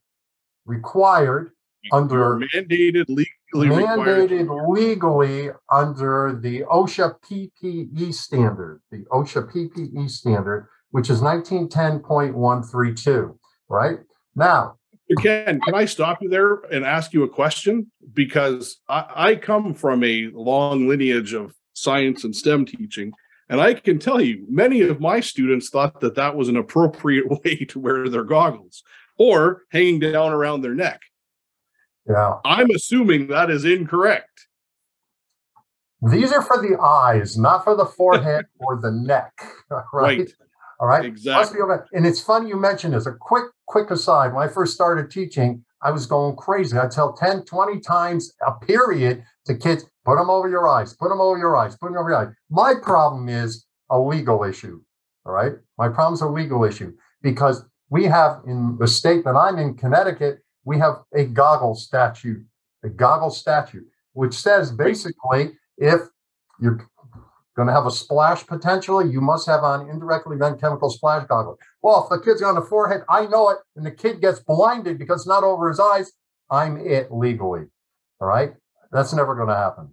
required 0.65 1.51
under 1.91 2.39
mandated 2.39 3.05
legally 3.09 3.27
mandated 3.53 4.41
required. 4.41 4.69
legally 4.69 5.49
under 5.71 6.37
the 6.41 6.63
OSHA 6.63 7.15
PPE 7.21 8.13
standard, 8.13 8.81
the 8.91 9.05
OSHA 9.11 9.49
PPE 9.51 10.09
standard, 10.09 10.67
which 10.91 11.09
is 11.09 11.21
1910.132, 11.21 13.37
right? 13.69 13.99
Now, 14.35 14.75
Ken, 15.19 15.59
can 15.59 15.75
I 15.75 15.85
stop 15.85 16.21
you 16.21 16.29
there 16.29 16.55
and 16.71 16.85
ask 16.85 17.13
you 17.13 17.23
a 17.23 17.29
question? 17.29 17.91
Because 18.13 18.79
I, 18.87 19.05
I, 19.15 19.35
come 19.35 19.73
from 19.73 20.03
a 20.03 20.29
long 20.33 20.87
lineage 20.87 21.33
of 21.33 21.53
science 21.73 22.23
and 22.23 22.35
STEM 22.35 22.65
teaching, 22.65 23.11
and 23.49 23.59
I 23.59 23.73
can 23.73 23.99
tell 23.99 24.21
you, 24.21 24.45
many 24.49 24.81
of 24.81 25.01
my 25.01 25.19
students 25.19 25.69
thought 25.69 25.99
that 25.99 26.15
that 26.15 26.37
was 26.37 26.47
an 26.47 26.55
appropriate 26.55 27.29
way 27.43 27.65
to 27.69 27.79
wear 27.79 28.07
their 28.07 28.23
goggles 28.23 28.83
or 29.17 29.63
hanging 29.71 29.99
down 29.99 30.31
around 30.31 30.61
their 30.61 30.75
neck. 30.75 31.01
Yeah. 32.07 32.35
I'm 32.45 32.69
assuming 32.71 33.27
that 33.27 33.49
is 33.49 33.65
incorrect. 33.65 34.47
These 36.09 36.31
are 36.31 36.41
for 36.41 36.57
the 36.57 36.79
eyes, 36.81 37.37
not 37.37 37.63
for 37.63 37.75
the 37.75 37.85
forehead 37.85 38.45
or 38.59 38.79
the 38.79 38.91
neck. 38.91 39.33
Right. 39.93 40.17
right. 40.19 40.33
All 40.81 40.87
right. 40.87 41.05
Exactly. 41.05 41.59
And 41.93 42.05
it's 42.05 42.19
funny 42.19 42.49
you 42.49 42.57
mentioned 42.57 42.93
this. 42.93 43.05
A 43.05 43.13
quick, 43.13 43.45
quick 43.67 43.89
aside. 43.89 44.33
When 44.33 44.43
I 44.45 44.51
first 44.51 44.73
started 44.73 45.09
teaching, 45.09 45.63
I 45.81 45.91
was 45.91 46.05
going 46.05 46.35
crazy. 46.35 46.77
I 46.77 46.87
tell 46.87 47.13
10, 47.13 47.45
20 47.45 47.79
times 47.79 48.33
a 48.45 48.51
period 48.53 49.23
to 49.45 49.55
kids, 49.55 49.85
put 50.03 50.17
them 50.17 50.29
over 50.29 50.49
your 50.49 50.67
eyes, 50.67 50.93
put 50.93 51.07
them 51.07 51.21
over 51.21 51.37
your 51.37 51.55
eyes, 51.55 51.77
put 51.77 51.87
them 51.87 51.97
over 51.97 52.09
your 52.09 52.17
eyes. 52.17 52.33
My 52.49 52.73
problem 52.81 53.29
is 53.29 53.65
a 53.89 53.97
legal 53.97 54.43
issue. 54.43 54.81
All 55.25 55.31
right. 55.31 55.53
My 55.77 55.87
problem 55.87 56.15
is 56.15 56.21
a 56.21 56.27
legal 56.27 56.65
issue 56.65 56.93
because 57.21 57.63
we 57.89 58.05
have 58.05 58.41
in 58.45 58.77
the 58.77 58.87
state 58.87 59.23
that 59.23 59.35
I'm 59.35 59.57
in, 59.57 59.75
Connecticut, 59.75 60.39
we 60.63 60.77
have 60.79 61.03
a 61.13 61.25
goggle 61.25 61.75
statute, 61.75 62.45
a 62.83 62.89
goggle 62.89 63.31
statute, 63.31 63.87
which 64.13 64.33
says 64.33 64.71
basically 64.71 65.57
if 65.77 66.01
you're 66.59 66.87
going 67.55 67.67
to 67.67 67.73
have 67.73 67.85
a 67.85 67.91
splash 67.91 68.45
potentially, 68.47 69.09
you 69.11 69.19
must 69.19 69.45
have 69.47 69.63
on 69.63 69.89
indirectly 69.89 70.37
vented 70.37 70.61
chemical 70.61 70.89
splash 70.89 71.27
goggles. 71.27 71.57
Well, 71.81 72.03
if 72.03 72.09
the 72.09 72.23
kid's 72.23 72.41
on 72.41 72.55
the 72.55 72.61
forehead, 72.61 73.01
I 73.09 73.25
know 73.25 73.49
it, 73.49 73.57
and 73.75 73.85
the 73.85 73.91
kid 73.91 74.21
gets 74.21 74.39
blinded 74.39 74.97
because 74.97 75.21
it's 75.21 75.27
not 75.27 75.43
over 75.43 75.67
his 75.67 75.79
eyes, 75.79 76.11
I'm 76.49 76.77
it 76.77 77.11
legally. 77.11 77.65
All 78.19 78.27
right. 78.27 78.53
That's 78.91 79.13
never 79.13 79.35
going 79.35 79.49
to 79.49 79.55
happen. 79.55 79.89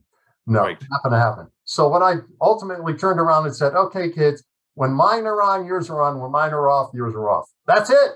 No, 0.46 0.60
right. 0.60 0.78
not 0.90 1.02
going 1.02 1.12
to 1.12 1.18
happen. 1.18 1.48
So 1.64 1.88
what 1.88 2.02
I 2.02 2.16
ultimately 2.40 2.94
turned 2.94 3.20
around 3.20 3.46
and 3.46 3.54
said, 3.54 3.74
okay, 3.74 4.10
kids, 4.10 4.44
When 4.78 4.92
mine 4.92 5.26
are 5.26 5.42
on, 5.42 5.66
yours 5.66 5.90
are 5.90 6.00
on. 6.00 6.20
When 6.20 6.30
mine 6.30 6.52
are 6.52 6.70
off, 6.70 6.90
yours 6.94 7.12
are 7.12 7.28
off. 7.28 7.50
That's 7.66 7.90
it. 7.90 8.10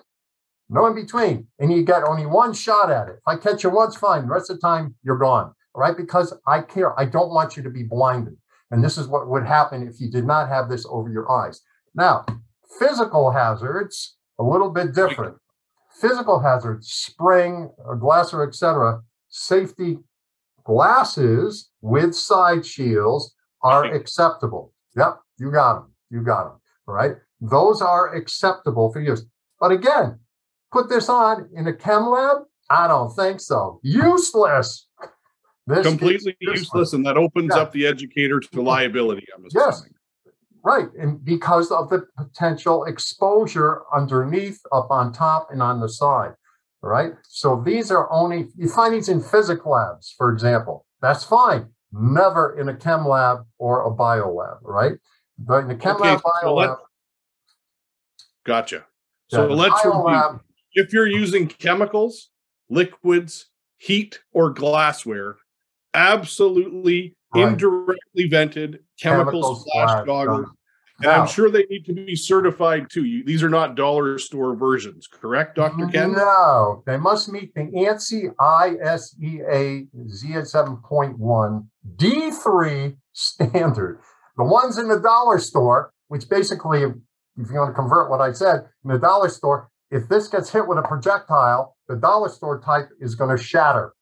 No 0.73 0.87
in 0.87 0.95
between. 0.95 1.47
And 1.59 1.71
you 1.71 1.85
get 1.85 2.02
only 2.02 2.25
one 2.25 2.55
shot 2.55 2.91
at 2.91 3.09
it. 3.09 3.17
If 3.17 3.29
I 3.29 3.37
catch 3.37 3.62
you 3.62 3.71
once, 3.71 3.95
fine. 3.95 4.23
The 4.23 4.33
rest 4.33 4.50
of 4.50 4.57
the 4.57 4.67
time, 4.67 4.95
you're 5.02 5.19
gone. 5.19 5.52
All 5.75 5.83
right. 5.83 5.97
Because 5.97 6.35
I 6.47 6.62
care. 6.62 6.99
I 6.99 7.05
don't 7.05 7.31
want 7.31 7.57
you 7.57 7.62
to 7.62 7.71
be 7.71 7.83
blinded. 7.83 8.37
And 8.71 8.83
this 8.83 8.97
is 8.97 9.07
what 9.07 9.29
would 9.29 9.47
happen 9.47 9.87
if 9.87 10.00
you 10.00 10.11
did 10.11 10.26
not 10.26 10.49
have 10.49 10.71
this 10.71 10.87
over 10.88 11.11
your 11.11 11.31
eyes. 11.31 11.61
Now, 11.95 12.25
physical 12.79 13.31
hazards, 13.31 14.17
a 14.38 14.43
little 14.43 14.71
bit 14.71 14.95
different. 14.95 15.37
Physical 16.00 16.41
hazards, 16.41 16.88
spring, 16.91 17.71
glass, 18.00 18.33
or 18.33 18.49
etc. 18.49 19.02
Safety 19.29 19.99
glasses 20.64 21.71
with 21.83 22.14
side 22.14 22.64
shields 22.64 23.35
are 23.62 23.85
acceptable. 23.85 24.73
Yep, 24.97 25.19
you 25.38 25.52
got 25.52 25.75
them. 25.75 25.93
You 26.11 26.23
got 26.23 26.45
them. 26.45 26.61
All 26.88 26.95
right. 26.95 27.17
Those 27.43 27.83
are 27.83 28.14
acceptable 28.14 28.91
for 28.91 29.00
use. 29.00 29.26
But 29.61 29.71
again, 29.71 30.19
put 30.73 30.88
this 30.88 31.09
on 31.09 31.49
in 31.55 31.67
a 31.67 31.73
chem 31.73 32.09
lab? 32.09 32.38
I 32.71 32.88
don't 32.88 33.14
think 33.14 33.41
so. 33.41 33.81
Useless. 33.83 34.88
This 35.67 35.87
completely 35.87 36.37
useless, 36.41 36.93
and 36.93 37.07
that 37.07 37.17
opens 37.17 37.52
yeah. 37.55 37.62
up 37.62 37.73
the 37.73 37.87
educator 37.87 38.41
to 38.41 38.62
liability. 38.62 39.26
I'm 39.35 39.45
assuming. 39.45 39.69
Yes, 39.69 40.35
right, 40.64 40.88
and 40.99 41.25
because 41.25 41.71
of 41.71 41.88
the 41.88 42.07
potential 42.17 42.85
exposure 42.85 43.83
underneath, 43.95 44.61
up 44.73 44.91
on 44.91 45.12
top, 45.12 45.49
and 45.52 45.62
on 45.62 45.81
the 45.81 45.88
side. 45.88 46.33
Right. 46.85 47.12
so 47.29 47.62
these 47.64 47.93
are 47.93 48.11
only 48.11 48.49
you 48.57 48.69
find 48.69 48.93
these 48.93 49.09
in 49.09 49.21
physics 49.21 49.64
labs, 49.64 50.12
for 50.19 50.33
example. 50.33 50.85
That's 51.00 51.23
fine. 51.23 51.69
Never 51.93 52.59
in 52.59 52.69
a 52.69 52.75
chem 52.75 53.07
lab 53.07 53.47
or 53.59 53.83
a 53.83 53.91
bio 53.93 54.33
lab, 54.33 54.59
right? 54.62 54.95
But 55.38 55.59
in 55.59 55.69
the 55.69 55.76
chem 55.76 55.95
okay, 55.95 56.11
lab, 56.11 56.23
bio 56.25 56.43
so 56.43 56.55
lab. 56.55 56.79
Gotcha. 58.45 58.85
So 59.29 59.49
yeah, 59.49 59.55
let's 59.55 59.85
review. 59.85 60.00
Lab, 60.00 60.41
if 60.75 60.93
you're 60.93 61.09
using 61.09 61.47
chemicals, 61.47 62.31
liquids, 62.69 63.47
heat, 63.79 64.21
or 64.33 64.50
glassware, 64.50 65.37
absolutely 65.95 67.17
right. 67.35 67.49
indirectly 67.49 68.29
vented 68.29 68.81
chemicals, 69.00 69.64
splash 69.67 70.07
goggles. 70.07 70.49
And 71.00 71.11
I'm 71.11 71.26
sure 71.26 71.50
they 71.50 71.64
need 71.69 71.85
to 71.87 71.93
be 71.93 72.14
certified 72.14 72.87
too. 72.91 73.05
You, 73.05 73.25
these 73.25 73.43
are 73.43 73.49
not 73.49 73.75
dollar 73.75 74.19
store 74.19 74.55
versions, 74.55 75.09
correct, 75.09 75.57
Dr. 75.57 75.88
Ken? 75.88 76.12
No, 76.12 76.85
they 76.87 76.97
must 76.97 77.33
meet 77.33 77.52
the 77.55 77.62
ANSI 77.62 78.35
ISEA 78.37 79.88
Z87.1 79.97 81.67
D3 81.97 82.97
standard. 83.12 84.00
The 84.37 84.45
ones 84.45 84.79
in 84.79 84.88
the 84.88 85.00
dollar 85.00 85.38
store, 85.38 85.93
which 86.09 86.29
basically, 86.29 86.83
if 86.83 87.50
you 87.50 87.57
want 87.57 87.71
to 87.71 87.75
convert 87.75 88.09
what 88.09 88.21
I 88.21 88.33
said, 88.33 88.69
in 88.85 88.93
the 88.93 88.99
dollar 88.99 89.29
store, 89.29 89.71
if 89.92 90.08
this 90.08 90.26
gets 90.26 90.50
hit 90.50 90.66
with 90.66 90.78
a 90.78 90.82
projectile, 90.82 91.76
the 91.87 91.96
dollar 91.96 92.30
store 92.30 92.58
type 92.61 92.88
is 92.99 93.14
going 93.14 93.37
to 93.37 93.42
shatter. 93.42 93.92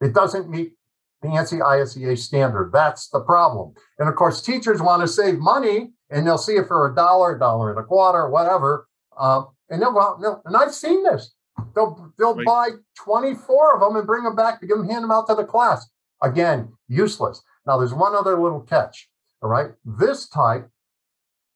It 0.00 0.14
doesn't 0.14 0.48
meet 0.48 0.74
the 1.20 1.28
ANSI 1.28 1.60
ISEA 1.60 2.16
standard. 2.16 2.70
That's 2.72 3.08
the 3.08 3.20
problem. 3.20 3.74
And 3.98 4.08
of 4.08 4.14
course, 4.14 4.40
teachers 4.40 4.80
want 4.80 5.02
to 5.02 5.08
save 5.08 5.38
money 5.38 5.90
and 6.10 6.24
they'll 6.24 6.38
see 6.38 6.52
it 6.52 6.68
for 6.68 6.90
a 6.90 6.94
dollar, 6.94 7.34
a 7.34 7.38
dollar 7.38 7.70
and 7.70 7.80
a 7.80 7.82
quarter, 7.82 8.30
whatever. 8.30 8.86
Uh, 9.18 9.42
and 9.68 9.82
they'll, 9.82 9.92
well, 9.92 10.42
and 10.44 10.56
I've 10.56 10.74
seen 10.74 11.02
this. 11.02 11.34
They'll 11.74 12.12
they'll 12.18 12.36
right. 12.36 12.46
buy 12.46 12.68
24 13.04 13.74
of 13.74 13.80
them 13.80 13.96
and 13.96 14.06
bring 14.06 14.22
them 14.22 14.36
back 14.36 14.60
to 14.60 14.66
give 14.66 14.76
them 14.76 14.88
hand 14.88 15.02
them 15.02 15.10
out 15.10 15.26
to 15.26 15.34
the 15.34 15.44
class. 15.44 15.88
Again, 16.22 16.72
useless. 16.86 17.42
Now 17.66 17.78
there's 17.78 17.94
one 17.94 18.14
other 18.14 18.40
little 18.40 18.60
catch. 18.60 19.08
All 19.42 19.48
right. 19.48 19.70
This 19.84 20.28
type 20.28 20.68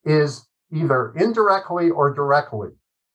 is 0.05 0.47
either 0.73 1.13
indirectly 1.17 1.91
or 1.91 2.13
directly. 2.13 2.71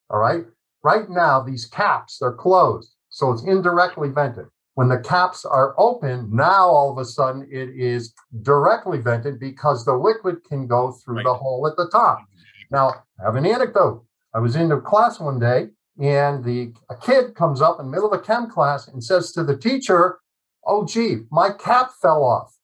All 0.09 0.19
right. 0.19 0.45
Right 0.83 1.09
now, 1.09 1.41
these 1.41 1.65
caps, 1.65 2.17
they're 2.19 2.33
closed. 2.33 2.93
So 3.09 3.31
it's 3.31 3.43
indirectly 3.43 4.09
vented. 4.09 4.47
When 4.75 4.89
the 4.89 4.97
caps 4.97 5.45
are 5.45 5.75
open, 5.77 6.29
now 6.31 6.67
all 6.67 6.91
of 6.91 6.97
a 6.97 7.05
sudden 7.05 7.47
it 7.51 7.69
is 7.69 8.13
directly 8.41 8.97
vented 8.97 9.39
because 9.39 9.85
the 9.85 9.93
liquid 9.93 10.43
can 10.43 10.67
go 10.67 10.91
through 10.91 11.17
right. 11.17 11.25
the 11.25 11.33
hole 11.33 11.67
at 11.67 11.77
the 11.77 11.89
top. 11.89 12.19
Now, 12.71 13.03
I 13.19 13.25
have 13.25 13.35
an 13.35 13.45
anecdote. 13.45 14.03
I 14.33 14.39
was 14.39 14.55
in 14.55 14.71
a 14.71 14.81
class 14.81 15.19
one 15.19 15.39
day 15.39 15.67
and 16.01 16.43
the 16.43 16.73
a 16.89 16.95
kid 16.95 17.35
comes 17.35 17.61
up 17.61 17.79
in 17.79 17.85
the 17.85 17.91
middle 17.91 18.11
of 18.11 18.19
a 18.19 18.23
chem 18.23 18.49
class 18.49 18.87
and 18.87 19.03
says 19.03 19.31
to 19.33 19.43
the 19.43 19.55
teacher, 19.55 20.19
Oh, 20.65 20.85
gee, 20.85 21.25
my 21.29 21.51
cap 21.51 21.91
fell 22.01 22.23
off. 22.23 22.55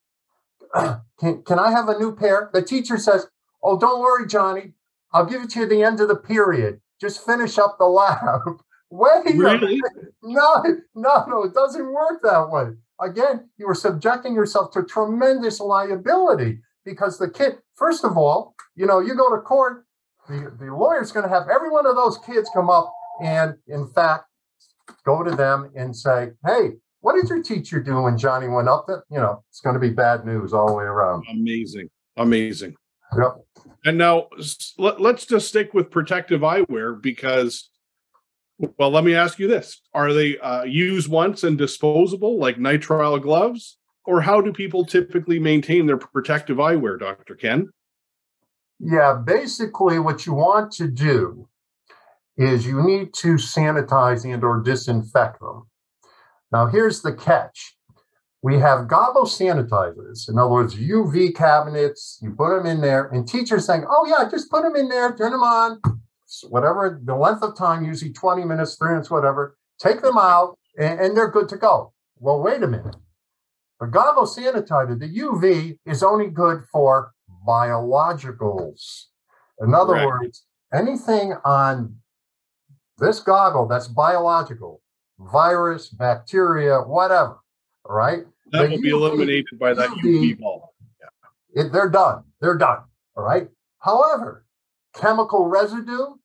can, 1.20 1.44
can 1.44 1.60
I 1.60 1.72
have 1.72 1.90
a 1.90 2.00
new 2.00 2.16
pair? 2.16 2.50
The 2.54 2.64
teacher 2.64 2.98
says, 2.98 3.28
Oh, 3.62 3.78
don't 3.78 4.00
worry, 4.00 4.26
Johnny. 4.28 4.74
I'll 5.14 5.26
give 5.26 5.44
it 5.44 5.52
to 5.52 5.60
you 5.60 5.64
at 5.66 5.70
the 5.70 5.84
end 5.84 6.00
of 6.00 6.08
the 6.08 6.16
period. 6.16 6.82
Just 7.00 7.26
finish 7.26 7.58
up 7.58 7.78
the 7.78 7.86
lab. 7.86 8.42
Wait, 8.92 9.36
really? 9.36 9.80
no, 10.24 10.64
no, 10.96 11.26
no, 11.28 11.44
it 11.44 11.54
doesn't 11.54 11.94
work 11.94 12.22
that 12.24 12.50
way. 12.50 12.72
Again, 13.00 13.48
you 13.58 13.68
are 13.70 13.76
subjecting 13.76 14.34
yourself 14.34 14.72
to 14.72 14.84
tremendous 14.84 15.60
liability 15.60 16.60
because 16.84 17.20
the 17.20 17.30
kid, 17.30 17.60
first 17.76 18.04
of 18.04 18.18
all, 18.18 18.56
you 18.76 18.88
know, 18.88 19.00
you 19.00 19.16
go 19.16 19.34
to 19.36 19.42
court, 19.42 19.86
the, 20.28 20.52
the 20.60 20.74
lawyer's 20.74 21.12
going 21.12 21.24
to 21.24 21.30
have 21.30 21.48
every 21.50 21.70
one 21.70 21.86
of 21.86 21.96
those 21.96 22.18
kids 22.18 22.50
come 22.52 22.70
up 22.70 22.92
and, 23.22 23.56
in 23.68 23.88
fact, 23.88 24.26
go 25.06 25.24
to 25.24 25.32
them 25.32 25.72
and 25.76 25.96
say, 25.96 26.32
hey, 26.46 26.72
what 27.02 27.16
did 27.16 27.30
your 27.30 27.42
teacher 27.42 27.82
do 27.82 28.02
when 28.02 28.18
Johnny 28.18 28.48
went 28.48 28.68
up? 28.68 28.86
That 28.88 29.04
you 29.10 29.18
know, 29.18 29.44
it's 29.50 29.62
going 29.62 29.76
to 29.76 29.80
be 29.80 29.90
bad 29.90 30.26
news 30.26 30.54
all 30.54 30.68
the 30.68 30.74
way 30.74 30.84
around. 30.84 31.26
Amazing, 31.32 31.90
amazing. 32.18 32.76
Yep. 33.18 33.46
And 33.86 33.98
now 33.98 34.28
let, 34.78 35.00
us 35.00 35.26
just 35.26 35.48
stick 35.48 35.74
with 35.74 35.90
protective 35.90 36.42
eyewear 36.42 37.02
because 37.02 37.70
well, 38.78 38.92
let 38.92 39.06
me 39.06 39.16
ask 39.16 39.40
you 39.40 39.48
this: 39.48 39.82
Are 39.94 40.14
they 40.14 40.38
uh, 40.40 40.64
used 40.64 41.08
once 41.10 41.44
and 41.44 41.58
disposable, 41.58 42.38
like 42.38 42.58
nitrile 42.58 43.22
gloves, 43.22 43.78
or 44.06 44.22
how 44.22 44.42
do 44.42 44.52
people 44.52 44.86
typically 44.86 45.40
maintain 45.40 45.86
their 45.86 45.98
protective 45.98 46.58
eyewear, 46.58 47.00
Doctor 47.00 47.36
Ken? 47.36 47.70
Yeah, 48.80 49.22
basically, 49.26 50.00
what 50.00 50.26
you 50.26 50.34
want 50.34 50.72
to 50.74 50.88
do 50.88 51.48
is 52.38 52.66
you 52.66 52.84
need 52.84 53.14
to 53.14 53.36
sanitize 53.36 54.32
and 54.32 54.44
or 54.44 54.62
disinfect 54.62 55.40
them. 55.40 55.68
Now, 56.52 56.68
here's 56.68 57.02
the 57.02 57.14
catch: 57.14 57.78
we 58.42 58.58
have 58.58 58.88
goggle 58.88 59.26
sanitizers. 59.26 60.30
In 60.30 60.38
other 60.38 60.50
words, 60.50 60.76
UV 60.76 61.36
cabinets. 61.36 62.20
You 62.22 62.32
put 62.32 62.56
them 62.56 62.66
in 62.66 62.82
there, 62.82 63.08
and 63.08 63.28
teachers 63.28 63.66
saying, 63.66 63.86
"Oh 63.90 64.06
yeah, 64.06 64.30
just 64.30 64.50
put 64.50 64.64
them 64.64 64.76
in 64.76 64.90
there, 64.90 65.16
turn 65.16 65.32
them 65.32 65.44
on." 65.44 65.82
whatever 66.50 67.00
the 67.04 67.16
length 67.16 67.42
of 67.42 67.58
time, 67.58 67.84
usually 67.84 68.12
20 68.12 68.46
minutes, 68.46 68.76
three 68.76 68.90
minutes, 68.90 69.10
whatever, 69.10 69.58
take 69.80 70.02
them 70.02 70.18
out 70.18 70.58
and, 70.78 71.00
and 71.00 71.18
they're 71.18 71.32
good 71.32 71.50
to 71.50 71.58
go. 71.58 71.94
Well, 72.18 72.42
wait 72.42 72.62
a 72.64 72.68
minute. 72.68 72.96
The 73.80 73.88
goggle 73.88 74.26
sanitizer, 74.26 75.00
the 75.00 75.08
UV, 75.08 75.80
is 75.86 76.04
only 76.04 76.28
good 76.28 76.64
for 76.72 77.14
biologicals. 77.48 79.06
In 79.60 79.74
other 79.74 79.94
right. 79.94 80.06
words, 80.06 80.46
anything 80.74 81.34
on 81.46 81.96
this 82.98 83.22
goggle 83.22 83.68
that's 83.68 83.88
biological, 83.88 84.82
virus, 85.18 85.90
bacteria, 85.90 86.80
whatever, 86.82 87.38
right? 87.90 88.20
That 88.52 88.70
the 88.70 88.76
will 88.76 88.82
be 88.82 88.90
eliminated 88.90 89.60
by 89.60 89.74
that 89.74 89.90
UV, 89.90 90.04
UV 90.04 90.40
bulb. 90.40 90.62
Yeah. 91.02 91.64
It, 91.64 91.74
they're 91.74 91.90
done. 91.90 92.24
They're 92.40 92.58
done. 92.58 92.80
All 93.18 93.24
right. 93.24 93.48
However, 93.80 94.46
chemical 94.96 95.48
residue, 95.48 96.16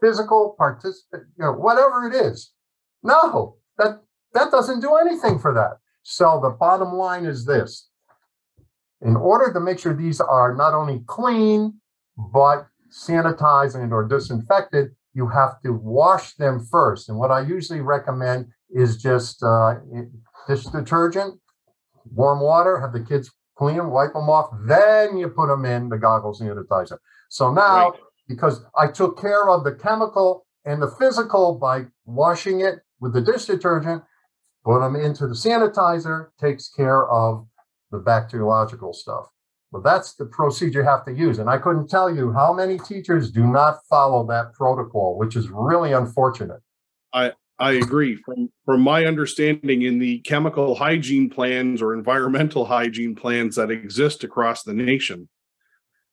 physical 0.00 0.54
participant, 0.58 1.24
you 1.38 1.44
know, 1.44 1.52
whatever 1.52 2.08
it 2.08 2.14
is. 2.14 2.52
No, 3.02 3.56
that 3.78 4.00
that 4.34 4.50
doesn't 4.50 4.80
do 4.80 4.94
anything 4.96 5.38
for 5.38 5.52
that. 5.54 5.78
So 6.02 6.40
the 6.42 6.50
bottom 6.50 6.94
line 6.94 7.24
is 7.24 7.44
this. 7.44 7.88
In 9.00 9.16
order 9.16 9.52
to 9.52 9.60
make 9.60 9.78
sure 9.78 9.94
these 9.94 10.20
are 10.20 10.54
not 10.54 10.74
only 10.74 11.02
clean, 11.06 11.80
but 12.16 12.66
sanitized 12.90 13.74
and 13.74 13.92
or 13.92 14.06
disinfected, 14.06 14.90
you 15.14 15.28
have 15.28 15.60
to 15.62 15.72
wash 15.72 16.34
them 16.34 16.64
first. 16.70 17.08
And 17.08 17.18
what 17.18 17.30
I 17.30 17.40
usually 17.40 17.80
recommend 17.80 18.46
is 18.70 18.96
just 18.96 19.42
uh, 19.42 19.74
dish 20.46 20.64
detergent, 20.64 21.38
warm 22.14 22.40
water, 22.40 22.80
have 22.80 22.92
the 22.92 23.04
kids 23.04 23.30
clean 23.56 23.76
them, 23.76 23.90
wipe 23.90 24.12
them 24.12 24.28
off, 24.28 24.50
then 24.66 25.16
you 25.16 25.28
put 25.28 25.48
them 25.48 25.64
in 25.64 25.88
the 25.88 25.98
goggles 25.98 26.40
and 26.40 26.50
sanitizer. 26.50 26.98
So 27.28 27.52
now, 27.52 27.90
right. 27.90 28.00
because 28.28 28.64
I 28.76 28.88
took 28.88 29.20
care 29.20 29.48
of 29.48 29.64
the 29.64 29.72
chemical 29.72 30.46
and 30.64 30.80
the 30.80 30.90
physical 30.90 31.54
by 31.58 31.86
washing 32.04 32.60
it 32.60 32.80
with 33.00 33.12
the 33.12 33.20
dish 33.20 33.46
detergent, 33.46 34.02
put 34.64 34.80
them 34.80 34.96
into 34.96 35.26
the 35.26 35.34
sanitizer, 35.34 36.28
takes 36.40 36.68
care 36.68 37.08
of 37.08 37.46
the 37.90 37.98
bacteriological 37.98 38.94
stuff. 38.94 39.26
But 39.70 39.82
that's 39.82 40.14
the 40.14 40.26
procedure 40.26 40.80
you 40.80 40.86
have 40.86 41.04
to 41.06 41.12
use. 41.12 41.38
And 41.38 41.48
I 41.48 41.56
couldn't 41.58 41.88
tell 41.88 42.14
you 42.14 42.32
how 42.32 42.52
many 42.52 42.78
teachers 42.78 43.30
do 43.30 43.44
not 43.44 43.78
follow 43.88 44.26
that 44.26 44.52
protocol, 44.52 45.16
which 45.16 45.34
is 45.34 45.48
really 45.48 45.92
unfortunate. 45.92 46.60
I, 47.14 47.32
I 47.58 47.72
agree. 47.72 48.16
From 48.16 48.48
from 48.64 48.80
my 48.80 49.04
understanding, 49.06 49.82
in 49.82 49.98
the 49.98 50.18
chemical 50.20 50.74
hygiene 50.74 51.30
plans 51.30 51.80
or 51.82 51.94
environmental 51.94 52.64
hygiene 52.64 53.14
plans 53.14 53.56
that 53.56 53.70
exist 53.70 54.24
across 54.24 54.62
the 54.62 54.72
nation, 54.74 55.28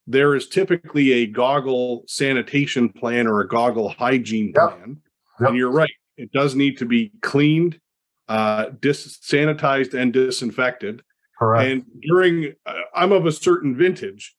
there 0.05 0.35
is 0.35 0.47
typically 0.47 1.11
a 1.13 1.27
goggle 1.27 2.03
sanitation 2.07 2.89
plan 2.89 3.27
or 3.27 3.41
a 3.41 3.47
goggle 3.47 3.89
hygiene 3.89 4.53
Yep. 4.55 4.69
plan. 4.69 4.97
Yep. 5.39 5.49
And 5.49 5.57
you're 5.57 5.71
right, 5.71 5.91
it 6.17 6.31
does 6.31 6.55
need 6.55 6.77
to 6.79 6.85
be 6.85 7.11
cleaned, 7.21 7.79
uh, 8.27 8.71
dis- 8.81 9.17
sanitized, 9.19 9.93
and 9.93 10.11
disinfected. 10.11 11.01
Correct. 11.39 11.71
And 11.71 11.85
during, 12.01 12.53
uh, 12.65 12.73
I'm 12.93 13.11
of 13.13 13.25
a 13.25 13.31
certain 13.31 13.75
vintage, 13.77 14.35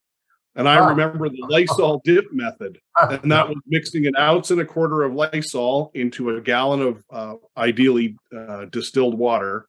and 0.57 0.69
I 0.69 0.89
remember 0.89 1.29
the 1.29 1.47
Lysol 1.49 2.01
dip 2.05 2.33
method, 2.33 2.79
and 3.01 3.31
that 3.31 3.49
was 3.49 3.59
mixing 3.67 4.07
an 4.07 4.17
ounce 4.17 4.51
and 4.51 4.61
a 4.61 4.65
quarter 4.65 5.03
of 5.03 5.15
Lysol 5.15 5.93
into 5.95 6.31
a 6.31 6.41
gallon 6.41 6.83
of 6.83 7.05
uh, 7.11 7.35
ideally 7.57 8.17
uh, 8.37 8.65
distilled 8.67 9.17
water, 9.17 9.69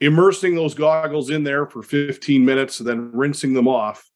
immersing 0.00 0.54
those 0.54 0.74
goggles 0.74 1.30
in 1.30 1.44
there 1.44 1.66
for 1.66 1.82
15 1.82 2.44
minutes, 2.44 2.80
and 2.80 2.88
then 2.88 3.12
rinsing 3.12 3.52
them 3.52 3.68
off. 3.68 4.08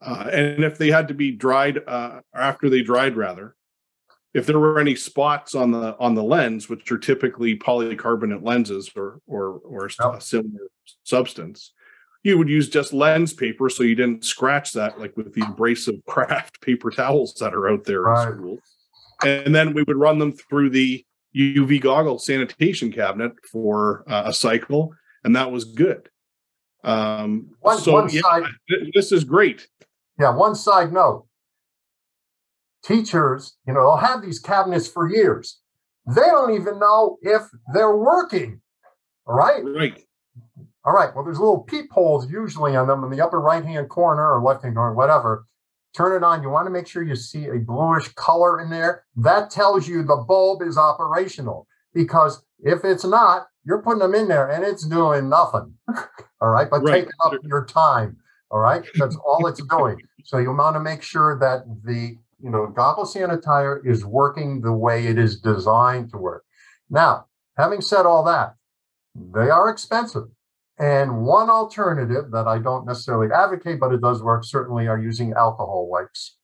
Uh, 0.00 0.28
and 0.32 0.62
if 0.62 0.78
they 0.78 0.90
had 0.90 1.08
to 1.08 1.14
be 1.14 1.32
dried 1.32 1.80
uh, 1.86 2.20
after 2.34 2.70
they 2.70 2.82
dried, 2.82 3.16
rather, 3.16 3.56
if 4.32 4.46
there 4.46 4.60
were 4.60 4.78
any 4.78 4.94
spots 4.94 5.54
on 5.54 5.72
the 5.72 5.96
on 5.98 6.14
the 6.14 6.22
lens, 6.22 6.68
which 6.68 6.92
are 6.92 6.98
typically 6.98 7.56
polycarbonate 7.56 8.44
lenses 8.44 8.90
or 8.94 9.20
or 9.26 9.60
or 9.64 9.86
a 9.86 10.20
similar 10.20 10.68
substance, 11.02 11.72
you 12.26 12.36
would 12.36 12.48
use 12.48 12.68
just 12.68 12.92
lens 12.92 13.32
paper 13.32 13.70
so 13.70 13.82
you 13.84 13.94
didn't 13.94 14.24
scratch 14.24 14.72
that 14.72 14.98
like 14.98 15.16
with 15.16 15.32
the 15.32 15.42
abrasive 15.42 15.94
craft 16.06 16.60
paper 16.60 16.90
towels 16.90 17.34
that 17.34 17.54
are 17.54 17.68
out 17.68 17.84
there 17.84 18.02
Right. 18.02 18.28
in 18.28 18.34
school. 18.38 18.58
And 19.24 19.54
then 19.54 19.72
we 19.72 19.82
would 19.84 19.96
run 19.96 20.18
them 20.18 20.32
through 20.32 20.70
the 20.70 21.04
UV 21.36 21.80
goggle 21.80 22.18
sanitation 22.18 22.90
cabinet 22.92 23.32
for 23.50 24.04
uh, 24.08 24.24
a 24.26 24.32
cycle, 24.34 24.92
and 25.24 25.36
that 25.36 25.50
was 25.52 25.64
good. 25.64 26.08
Um, 26.84 27.50
One- 27.60 27.78
so 27.78 27.92
one 27.92 28.08
yeah, 28.10 28.20
side- 28.22 28.44
this 28.94 29.12
is 29.12 29.22
great. 29.24 29.68
Yeah, 30.18 30.34
one 30.34 30.54
side 30.54 30.92
note. 30.92 31.26
Teachers, 32.84 33.56
you 33.66 33.72
know, 33.74 33.80
they'll 33.80 33.96
have 33.96 34.22
these 34.22 34.38
cabinets 34.38 34.86
for 34.88 35.08
years. 35.10 35.60
They 36.06 36.22
don't 36.22 36.54
even 36.54 36.78
know 36.78 37.18
if 37.22 37.42
they're 37.74 37.96
working. 37.96 38.60
All 39.26 39.34
right. 39.34 39.62
Right. 39.64 40.02
All 40.86 40.92
right. 40.92 41.12
Well, 41.14 41.24
there's 41.24 41.40
little 41.40 41.62
peepholes 41.62 42.30
usually 42.30 42.76
on 42.76 42.86
them 42.86 43.02
in 43.02 43.10
the 43.10 43.22
upper 43.22 43.40
right 43.40 43.64
hand 43.64 43.88
corner 43.88 44.32
or 44.32 44.40
left 44.40 44.62
hand 44.62 44.76
corner, 44.76 44.94
whatever. 44.94 45.46
Turn 45.96 46.14
it 46.14 46.22
on. 46.22 46.42
You 46.42 46.48
want 46.48 46.66
to 46.66 46.70
make 46.70 46.86
sure 46.86 47.02
you 47.02 47.16
see 47.16 47.46
a 47.46 47.58
bluish 47.58 48.08
color 48.14 48.60
in 48.60 48.70
there. 48.70 49.04
That 49.16 49.50
tells 49.50 49.88
you 49.88 50.04
the 50.04 50.24
bulb 50.28 50.62
is 50.62 50.78
operational 50.78 51.66
because 51.92 52.44
if 52.60 52.84
it's 52.84 53.04
not, 53.04 53.48
you're 53.64 53.82
putting 53.82 53.98
them 53.98 54.14
in 54.14 54.28
there 54.28 54.48
and 54.48 54.64
it's 54.64 54.86
doing 54.86 55.28
nothing. 55.28 55.74
All 56.40 56.50
right. 56.50 56.70
But 56.70 56.82
Right. 56.82 57.00
taking 57.00 57.12
up 57.24 57.32
your 57.42 57.64
time. 57.64 58.16
All 58.52 58.60
right. 58.60 58.84
That's 58.94 59.16
all 59.16 59.44
it's 59.48 59.60
doing. 59.64 60.00
So 60.24 60.38
you 60.38 60.54
want 60.54 60.76
to 60.76 60.80
make 60.80 61.02
sure 61.02 61.36
that 61.40 61.64
the 61.84 62.16
you 62.40 62.50
know 62.50 62.68
goggle 62.68 63.04
sanitizer 63.04 63.84
is 63.84 64.04
working 64.04 64.60
the 64.60 64.72
way 64.72 65.08
it 65.08 65.18
is 65.18 65.40
designed 65.40 66.10
to 66.12 66.18
work. 66.18 66.44
Now, 66.88 67.26
having 67.56 67.80
said 67.80 68.06
all 68.06 68.22
that, 68.24 68.54
they 69.16 69.50
are 69.50 69.68
expensive. 69.68 70.28
And 70.78 71.22
one 71.24 71.48
alternative 71.48 72.30
that 72.32 72.46
I 72.46 72.58
don't 72.58 72.86
necessarily 72.86 73.32
advocate, 73.32 73.80
but 73.80 73.92
it 73.92 74.00
does 74.02 74.22
work, 74.22 74.44
certainly 74.44 74.88
are 74.88 74.98
using 74.98 75.32
alcohol 75.32 75.88
wipes. 75.88 76.36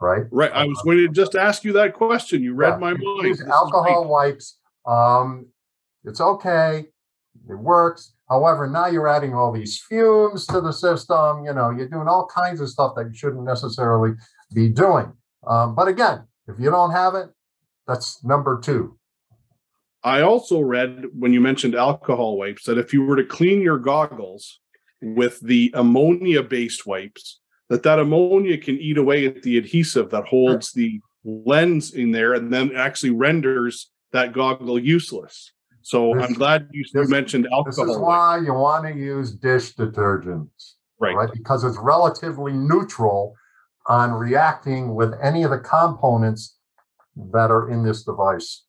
Right? 0.00 0.24
Right. 0.30 0.52
I 0.52 0.64
was 0.64 0.80
going 0.84 0.98
to 0.98 1.08
just 1.08 1.34
ask 1.34 1.64
you 1.64 1.72
that 1.74 1.94
question. 1.94 2.42
You 2.42 2.54
read 2.54 2.74
Yeah, 2.74 2.76
my 2.76 2.90
mind. 2.92 3.22
Use 3.22 3.40
alcohol 3.40 4.06
wipes. 4.08 4.58
Um, 4.86 5.46
it's 6.04 6.20
okay. 6.20 6.86
It 7.48 7.54
works. 7.54 8.12
However, 8.28 8.66
now 8.66 8.86
you're 8.86 9.08
adding 9.08 9.34
all 9.34 9.52
these 9.52 9.80
fumes 9.88 10.46
to 10.48 10.60
the 10.60 10.72
system. 10.72 11.44
You 11.44 11.54
know, 11.54 11.70
you're 11.70 11.88
doing 11.88 12.08
all 12.08 12.26
kinds 12.26 12.60
of 12.60 12.68
stuff 12.68 12.94
that 12.96 13.06
you 13.06 13.14
shouldn't 13.14 13.44
necessarily 13.44 14.12
be 14.54 14.68
doing. 14.68 15.12
Um, 15.46 15.74
but 15.74 15.88
again, 15.88 16.24
if 16.48 16.58
you 16.58 16.70
don't 16.70 16.90
have 16.90 17.14
it, 17.14 17.28
that's 17.86 18.22
number 18.24 18.60
two. 18.60 18.98
I 20.04 20.20
also 20.20 20.60
read 20.60 21.04
when 21.18 21.32
you 21.32 21.40
mentioned 21.40 21.74
alcohol 21.74 22.36
wipes 22.36 22.64
that 22.64 22.76
if 22.78 22.92
you 22.92 23.02
were 23.02 23.16
to 23.16 23.24
clean 23.24 23.62
your 23.62 23.78
goggles 23.78 24.60
with 25.00 25.40
the 25.40 25.70
ammonia 25.74 26.42
based 26.42 26.86
wipes, 26.86 27.40
that 27.70 27.82
that 27.84 27.98
ammonia 27.98 28.58
can 28.58 28.76
eat 28.76 28.98
away 28.98 29.26
at 29.26 29.42
the 29.42 29.56
adhesive 29.56 30.10
that 30.10 30.26
holds 30.26 30.72
the 30.72 31.00
lens 31.24 31.94
in 31.94 32.10
there 32.10 32.34
and 32.34 32.52
then 32.52 32.76
actually 32.76 33.10
renders 33.10 33.90
that 34.12 34.34
goggle 34.34 34.78
useless. 34.78 35.52
So 35.80 36.14
This- 36.14 36.24
I'm 36.24 36.32
glad 36.34 36.68
you, 36.72 36.84
this- 36.92 37.08
mentioned 37.08 37.44
This 37.44 37.52
alcohol. 37.52 37.84
is 37.84 37.96
wipes. 37.96 37.98
why 38.00 38.38
you 38.44 38.52
want 38.52 38.84
to 38.86 38.94
use 38.94 39.32
dish 39.34 39.74
detergents. 39.74 40.74
Right. 41.00 41.16
right? 41.16 41.30
Because 41.32 41.64
it's 41.64 41.78
relatively 41.78 42.52
neutral 42.52 43.34
on 43.86 44.12
reacting 44.12 44.94
with 44.94 45.12
any 45.22 45.42
of 45.42 45.50
the 45.50 45.58
components 45.58 46.56
that 47.32 47.50
are 47.50 47.68
in 47.70 47.82
this 47.82 48.04
device. 48.04 48.64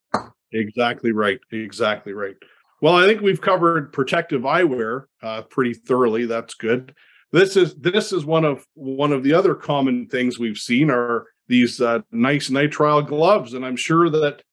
Exactly 0.56 1.12
right. 1.12 1.40
Exactly 1.52 2.14
right. 2.14 2.36
Well, 2.82 2.96
I 2.96 3.06
think 3.06 3.22
we've 3.22 3.42
covered 3.42 3.92
protective 3.92 4.44
eyewear 4.44 5.06
uh, 5.22 5.42
pretty 5.44 5.74
thoroughly. 5.74 6.26
That's 6.26 6.54
good. 6.54 6.96
This 7.34 7.58
is 7.58 7.76
this 7.76 8.14
is 8.14 8.26
one 8.26 8.46
of 8.46 8.66
one 8.74 9.12
of 9.12 9.22
the 9.24 9.34
other 9.34 9.54
common 9.54 10.08
things 10.08 10.40
we've 10.40 10.58
seen 10.58 10.90
are 10.90 11.26
these 11.48 11.82
uh, 11.82 12.00
nice 12.12 12.50
nitrile 12.50 13.06
gloves, 13.06 13.54
and 13.54 13.66
I'm 13.66 13.76
sure 13.76 14.10
that 14.10 14.44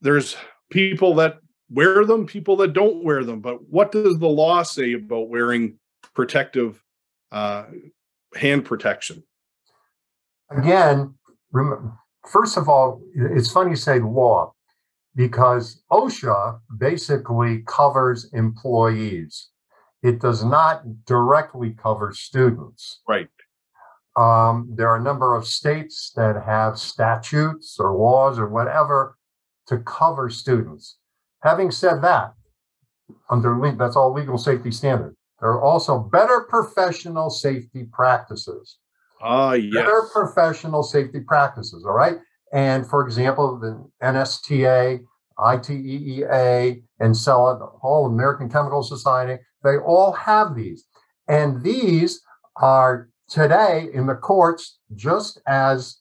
there's 0.00 0.36
people 0.70 1.14
that 1.16 1.36
wear 1.70 2.04
them, 2.04 2.26
people 2.26 2.56
that 2.56 2.72
don't 2.72 3.04
wear 3.04 3.22
them. 3.22 3.40
But 3.40 3.68
what 3.68 3.92
does 3.92 4.18
the 4.18 4.26
law 4.26 4.64
say 4.64 4.94
about 4.94 5.28
wearing 5.28 5.78
protective 6.14 6.82
uh, 7.30 7.66
hand 8.34 8.64
protection? 8.64 9.22
Again, 10.50 11.14
rem- 11.52 11.96
first 12.28 12.56
of 12.56 12.68
all, 12.68 13.00
it's 13.14 13.52
funny 13.52 13.70
you 13.70 13.76
say 13.76 14.00
law 14.00 14.52
because 15.16 15.82
OSHA 15.90 16.60
basically 16.78 17.62
covers 17.66 18.30
employees. 18.32 19.50
It 20.02 20.20
does 20.20 20.44
not 20.44 21.04
directly 21.06 21.70
cover 21.70 22.12
students. 22.12 23.00
Right. 23.08 23.28
Um, 24.16 24.70
there 24.76 24.88
are 24.88 24.96
a 24.96 25.02
number 25.02 25.34
of 25.34 25.46
states 25.46 26.12
that 26.14 26.42
have 26.44 26.78
statutes 26.78 27.76
or 27.80 27.96
laws 27.96 28.38
or 28.38 28.48
whatever 28.48 29.16
to 29.66 29.78
cover 29.78 30.30
students. 30.30 30.98
Having 31.42 31.72
said 31.72 32.02
that, 32.02 32.34
under 33.30 33.74
that's 33.76 33.96
all 33.96 34.12
legal 34.12 34.38
safety 34.38 34.70
standard. 34.70 35.16
There 35.40 35.50
are 35.50 35.62
also 35.62 35.98
better 35.98 36.46
professional 36.48 37.28
safety 37.30 37.86
practices. 37.92 38.78
Ah, 39.20 39.52
yes. 39.52 39.74
Better 39.74 40.02
professional 40.12 40.82
safety 40.82 41.20
practices. 41.20 41.84
All 41.84 41.94
right. 41.94 42.16
And 42.54 42.88
for 42.88 43.04
example, 43.04 43.58
the 43.58 43.84
NSTA, 44.00 45.00
ITEEA, 45.38 46.82
and 47.00 47.16
so 47.16 47.56
the 47.58 47.66
whole 47.66 48.06
American 48.06 48.48
Chemical 48.48 48.84
Society, 48.84 49.42
they 49.64 49.76
all 49.76 50.12
have 50.12 50.54
these. 50.54 50.84
And 51.26 51.64
these 51.64 52.22
are 52.56 53.08
today 53.28 53.88
in 53.92 54.06
the 54.06 54.14
courts 54.14 54.78
just 54.94 55.40
as 55.48 55.98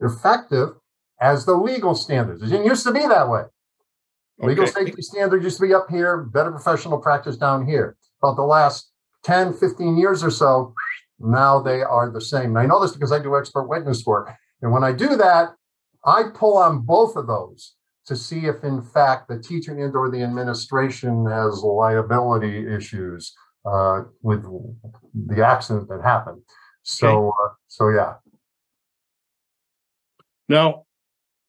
effective 0.00 0.76
as 1.20 1.46
the 1.46 1.54
legal 1.54 1.96
standards. 1.96 2.42
It 2.42 2.46
didn't 2.46 2.66
used 2.66 2.84
to 2.84 2.92
be 2.92 3.00
that 3.00 3.28
way. 3.28 3.42
Legal 4.38 4.64
Okay. 4.64 4.84
safety 4.84 5.02
standard 5.02 5.42
used 5.42 5.56
to 5.58 5.66
be 5.66 5.74
up 5.74 5.88
here, 5.90 6.18
better 6.18 6.52
professional 6.52 6.98
practice 6.98 7.36
down 7.36 7.66
here. 7.66 7.96
About 8.22 8.36
the 8.36 8.42
last 8.42 8.92
10, 9.24 9.54
15 9.54 9.96
years 9.96 10.22
or 10.22 10.30
so, 10.30 10.74
now 11.18 11.58
they 11.60 11.82
are 11.82 12.10
the 12.10 12.20
same. 12.20 12.50
And 12.50 12.58
I 12.58 12.66
know 12.66 12.80
this 12.80 12.92
because 12.92 13.10
I 13.10 13.18
do 13.18 13.36
expert 13.36 13.66
witness 13.66 14.04
work. 14.06 14.30
And 14.66 14.72
when 14.72 14.82
I 14.82 14.90
do 14.90 15.14
that, 15.14 15.50
I 16.04 16.24
pull 16.34 16.56
on 16.56 16.80
both 16.80 17.14
of 17.14 17.28
those 17.28 17.76
to 18.06 18.16
see 18.16 18.46
if, 18.46 18.64
in 18.64 18.82
fact, 18.82 19.28
the 19.28 19.38
teacher 19.38 19.70
and 19.70 19.94
or 19.94 20.10
the 20.10 20.24
administration 20.24 21.24
has 21.26 21.62
liability 21.62 22.66
issues 22.74 23.32
uh, 23.64 24.00
with 24.22 24.42
the 25.14 25.46
accident 25.46 25.88
that 25.88 26.02
happened. 26.02 26.42
So, 26.82 27.28
uh, 27.28 27.50
so 27.68 27.90
yeah. 27.90 28.14
Now, 30.48 30.86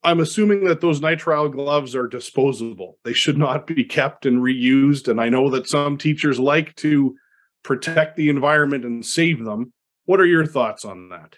I'm 0.03 0.19
assuming 0.19 0.65
that 0.65 0.81
those 0.81 0.99
nitrile 0.99 1.51
gloves 1.51 1.95
are 1.95 2.07
disposable. 2.07 2.99
They 3.03 3.13
should 3.13 3.39
not 3.39 3.65
be 3.65 3.83
kept 3.83 4.27
and 4.27 4.43
reused. 4.43 5.07
And 5.07 5.19
I 5.19 5.29
know 5.29 5.49
that 5.49 5.67
some 5.67 5.97
teachers 5.97 6.39
like 6.39 6.75
to 6.75 7.15
protect 7.63 8.15
the 8.15 8.29
environment 8.29 8.85
and 8.85 9.03
save 9.03 9.43
them. 9.43 9.73
What 10.05 10.19
are 10.19 10.27
your 10.27 10.45
thoughts 10.45 10.85
on 10.85 11.09
that? 11.09 11.37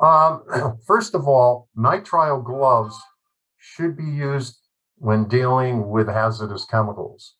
Um, 0.00 0.42
first 0.86 1.14
of 1.14 1.26
all, 1.26 1.68
nitrile 1.76 2.44
gloves 2.44 2.96
should 3.58 3.96
be 3.96 4.04
used 4.04 4.58
when 4.98 5.28
dealing 5.28 5.88
with 5.88 6.08
hazardous 6.08 6.64
chemicals. 6.64 7.34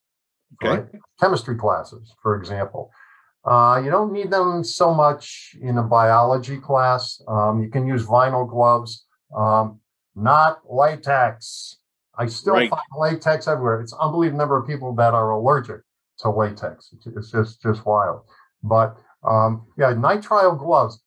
Okay. 0.63 0.81
right? 0.81 0.87
Chemistry 1.21 1.57
classes, 1.57 2.15
for 2.23 2.37
example. 2.37 2.91
Uh, 3.45 3.81
you 3.85 3.91
don't 3.91 4.13
need 4.13 4.31
them 4.31 4.65
so 4.65 4.93
much 4.93 5.55
in 5.63 5.79
a 5.79 5.83
biology 5.83 6.59
class. 6.59 7.23
Um, 7.29 7.63
you 7.63 7.69
can 7.71 7.87
use 7.87 8.05
vinyl 8.05 8.49
gloves, 8.49 9.07
um, 9.37 9.81
not 10.15 10.61
latex. 10.69 11.77
I 12.19 12.27
still 12.27 12.55
Right. 12.55 12.71
find 12.71 12.83
latex 12.99 13.47
everywhere. 13.47 13.81
It's 13.81 13.93
unbelievable 13.93 14.39
number 14.39 14.57
of 14.57 14.67
people 14.67 14.95
that 14.97 15.15
are 15.15 15.31
allergic 15.31 15.83
to 16.21 16.31
latex. 16.31 16.91
It's, 16.93 17.07
it's 17.07 17.31
just 17.31 17.63
just 17.63 17.85
wild. 17.87 18.23
But 18.63 18.97
um, 19.23 19.67
yeah, 19.77 19.93
nitrile 19.93 20.59
gloves. 20.59 21.03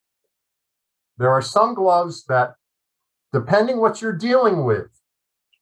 There 1.20 1.30
are 1.30 1.42
some 1.42 1.76
gloves 1.76 2.24
that, 2.26 2.56
depending 3.34 3.80
what 3.80 4.02
you're 4.02 4.18
dealing 4.18 4.64
with, 4.64 4.88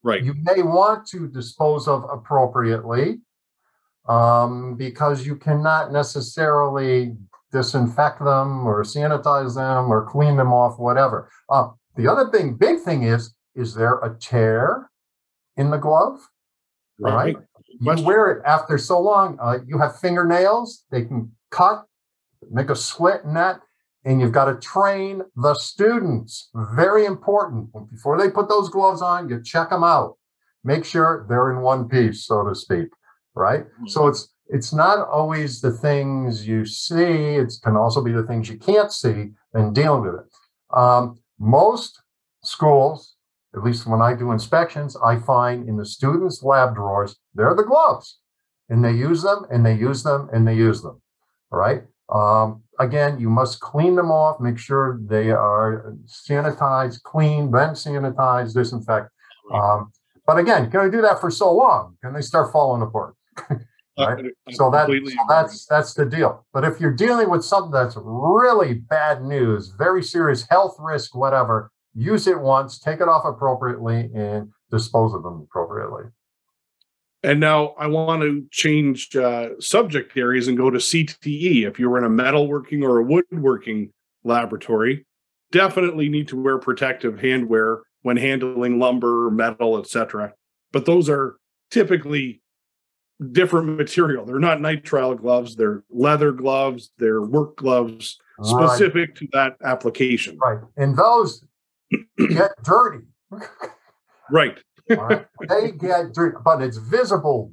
right, 0.02 0.24
you 0.24 0.34
may 0.42 0.62
want 0.62 1.06
to 1.08 1.26
dispose 1.28 1.88
of 1.88 2.04
appropriately 2.10 3.18
um, 4.08 4.76
because 4.76 5.26
you 5.26 5.36
cannot 5.36 5.92
necessarily 5.92 7.16
disinfect 7.52 8.20
them 8.20 8.66
or 8.66 8.84
sanitize 8.84 9.56
them 9.56 9.92
or 9.92 10.06
clean 10.08 10.36
them 10.36 10.52
off, 10.52 10.78
whatever. 10.78 11.28
Uh, 11.50 11.68
the 11.96 12.06
other 12.06 12.30
thing, 12.30 12.54
big 12.54 12.80
thing 12.80 13.02
is, 13.02 13.34
is 13.54 13.74
there 13.74 13.98
a 13.98 14.16
tear 14.18 14.90
in 15.56 15.70
the 15.70 15.76
glove? 15.76 16.20
Right. 17.00 17.36
You 17.80 18.02
wear 18.04 18.30
it 18.32 18.42
after 18.46 18.78
so 18.78 19.00
long. 19.00 19.38
Uh, 19.40 19.58
you 19.66 19.78
have 19.78 20.00
fingernails; 20.00 20.84
they 20.90 21.04
can 21.04 21.32
cut, 21.50 21.84
make 22.50 22.70
a 22.70 22.76
slit 22.76 23.22
in 23.24 23.34
that, 23.34 23.60
and 24.08 24.20
you've 24.20 24.32
got 24.32 24.46
to 24.46 24.54
train 24.56 25.22
the 25.36 25.54
students. 25.54 26.50
Very 26.74 27.04
important. 27.04 27.70
Before 27.90 28.18
they 28.18 28.30
put 28.30 28.48
those 28.48 28.68
gloves 28.68 29.02
on, 29.02 29.28
you 29.28 29.42
check 29.42 29.70
them 29.70 29.84
out. 29.84 30.16
Make 30.64 30.84
sure 30.84 31.26
they're 31.28 31.52
in 31.52 31.60
one 31.60 31.88
piece, 31.88 32.26
so 32.26 32.42
to 32.48 32.54
speak. 32.54 32.88
Right. 33.34 33.64
Mm-hmm. 33.64 33.86
So 33.86 34.08
it's 34.08 34.34
it's 34.48 34.72
not 34.72 35.06
always 35.06 35.60
the 35.60 35.72
things 35.72 36.48
you 36.48 36.64
see. 36.64 37.36
It 37.42 37.52
can 37.62 37.76
also 37.76 38.02
be 38.02 38.12
the 38.12 38.26
things 38.26 38.48
you 38.48 38.58
can't 38.58 38.90
see 38.90 39.32
and 39.52 39.74
dealing 39.74 40.02
with 40.02 40.14
it. 40.14 40.26
Um, 40.76 41.20
most 41.38 42.00
schools 42.42 43.16
at 43.54 43.64
least 43.64 43.86
when 43.86 44.00
I 44.00 44.14
do 44.14 44.32
inspections, 44.32 44.96
I 45.02 45.18
find 45.18 45.68
in 45.68 45.76
the 45.76 45.86
students' 45.86 46.42
lab 46.42 46.74
drawers, 46.74 47.16
they're 47.34 47.54
the 47.54 47.64
gloves. 47.64 48.18
And 48.68 48.84
they 48.84 48.92
use 48.92 49.22
them 49.22 49.46
and 49.50 49.64
they 49.64 49.74
use 49.74 50.02
them 50.02 50.28
and 50.32 50.46
they 50.46 50.54
use 50.54 50.82
them. 50.82 51.00
All 51.50 51.58
right. 51.58 51.82
Um, 52.12 52.62
again, 52.78 53.18
you 53.18 53.28
must 53.28 53.60
clean 53.60 53.96
them 53.96 54.10
off, 54.10 54.40
make 54.40 54.58
sure 54.58 55.00
they 55.02 55.30
are 55.30 55.94
sanitized, 56.06 57.02
clean, 57.02 57.50
then 57.50 57.70
sanitize, 57.70 58.54
disinfect. 58.54 59.10
Um, 59.52 59.92
but 60.26 60.38
again, 60.38 60.70
can 60.70 60.80
I 60.80 60.88
do 60.88 61.00
that 61.02 61.20
for 61.20 61.30
so 61.30 61.52
long? 61.52 61.96
Can 62.02 62.12
they 62.12 62.20
start 62.20 62.52
falling 62.52 62.82
apart? 62.82 63.14
right? 63.98 64.24
So, 64.52 64.70
that, 64.70 64.88
so 64.88 65.24
that's 65.28 65.66
that's 65.66 65.94
the 65.94 66.04
deal. 66.04 66.46
But 66.52 66.64
if 66.64 66.80
you're 66.80 66.94
dealing 66.94 67.30
with 67.30 67.44
something 67.44 67.72
that's 67.72 67.96
really 67.96 68.74
bad 68.74 69.22
news, 69.22 69.72
very 69.76 70.02
serious 70.02 70.46
health 70.48 70.76
risk, 70.78 71.16
whatever, 71.16 71.70
use 71.94 72.26
it 72.26 72.40
once, 72.40 72.78
take 72.78 73.00
it 73.00 73.08
off 73.08 73.24
appropriately, 73.24 74.10
and 74.14 74.50
dispose 74.70 75.14
of 75.14 75.22
them 75.22 75.46
appropriately. 75.48 76.04
And 77.22 77.40
now 77.40 77.74
I 77.78 77.88
want 77.88 78.22
to 78.22 78.44
change 78.50 79.14
uh, 79.16 79.48
subject 79.58 80.16
areas 80.16 80.46
and 80.46 80.56
go 80.56 80.70
to 80.70 80.78
CTE. 80.78 81.66
If 81.66 81.78
you 81.78 81.90
were 81.90 81.98
in 81.98 82.04
a 82.04 82.10
metalworking 82.10 82.82
or 82.82 82.98
a 82.98 83.04
woodworking 83.04 83.92
laboratory, 84.22 85.04
definitely 85.50 86.08
need 86.08 86.28
to 86.28 86.40
wear 86.40 86.58
protective 86.58 87.14
handwear 87.16 87.80
when 88.02 88.16
handling 88.16 88.78
lumber, 88.78 89.30
metal, 89.30 89.78
etc. 89.78 90.32
But 90.72 90.86
those 90.86 91.08
are 91.08 91.36
typically 91.70 92.40
different 93.32 93.76
material. 93.76 94.24
They're 94.24 94.38
not 94.38 94.58
nitrile 94.58 95.18
gloves, 95.18 95.56
they're 95.56 95.82
leather 95.90 96.32
gloves, 96.32 96.90
they're 96.98 97.22
work 97.22 97.56
gloves 97.56 98.18
specific 98.42 99.08
right. 99.08 99.16
to 99.16 99.28
that 99.32 99.56
application. 99.64 100.38
Right. 100.38 100.60
And 100.76 100.96
those 100.96 101.44
get 102.18 102.52
dirty. 102.62 103.06
right. 104.30 104.58
Right. 104.90 105.26
They 105.48 105.72
get 105.72 106.14
but 106.44 106.62
it's 106.62 106.76
visible 106.76 107.52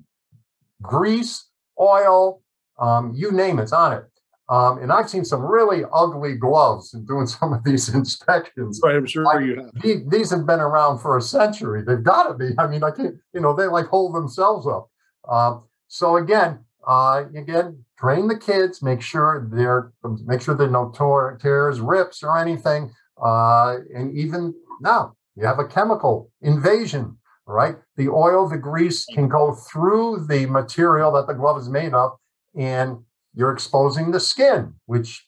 grease, 0.81 1.47
oil, 1.79 2.41
um, 2.79 3.13
you 3.15 3.31
name 3.31 3.59
it's 3.59 3.73
on 3.73 3.93
it. 3.93 4.03
Um, 4.47 4.77
and 4.77 4.91
I've 4.91 5.09
seen 5.09 5.25
some 5.25 5.41
really 5.41 5.83
ugly 5.91 6.35
gloves 6.35 6.93
in 6.93 7.05
doing 7.05 7.25
some 7.27 7.53
of 7.53 7.63
these 7.63 7.93
inspections. 7.93 8.79
Right, 8.83 8.95
I'm 8.95 9.07
sure 9.07 9.23
like, 9.23 9.43
you 9.43 9.55
have. 9.55 9.81
These, 9.81 10.07
these, 10.07 10.29
have 10.31 10.45
been 10.45 10.59
around 10.59 10.99
for 10.99 11.17
a 11.17 11.21
century. 11.21 11.83
They've 11.85 12.03
got 12.03 12.27
to 12.27 12.33
be. 12.35 12.51
I 12.59 12.67
mean, 12.67 12.83
I 12.83 12.91
can't, 12.91 13.15
you 13.33 13.41
know, 13.41 13.55
they 13.55 13.67
like 13.67 13.87
hold 13.87 14.13
themselves 14.13 14.67
up. 14.67 14.89
Um, 15.27 15.63
so 15.87 16.17
again, 16.17 16.59
uh, 16.87 17.23
again, 17.35 17.83
train 17.97 18.27
the 18.27 18.37
kids. 18.37 18.83
Make 18.83 19.01
sure 19.01 19.47
they're 19.51 19.91
make 20.25 20.41
sure 20.41 20.53
there 20.53 20.67
are 20.67 20.71
no 20.71 21.37
tears, 21.41 21.79
rips, 21.79 22.21
or 22.21 22.37
anything. 22.37 22.91
Uh, 23.23 23.77
and 23.95 24.15
even 24.15 24.53
now, 24.81 25.15
you 25.35 25.45
have 25.47 25.57
a 25.57 25.67
chemical 25.67 26.29
invasion, 26.41 27.17
right? 27.47 27.75
The 27.97 28.09
oil, 28.09 28.47
the 28.47 28.57
grease 28.57 29.05
can 29.05 29.27
go 29.27 29.53
through 29.53 30.25
the 30.27 30.45
material 30.45 31.11
that 31.13 31.27
the 31.27 31.33
glove 31.33 31.57
is 31.57 31.69
made 31.69 31.93
of, 31.93 32.11
and 32.57 32.97
you're 33.33 33.51
exposing 33.51 34.11
the 34.11 34.19
skin, 34.19 34.73
which 34.85 35.27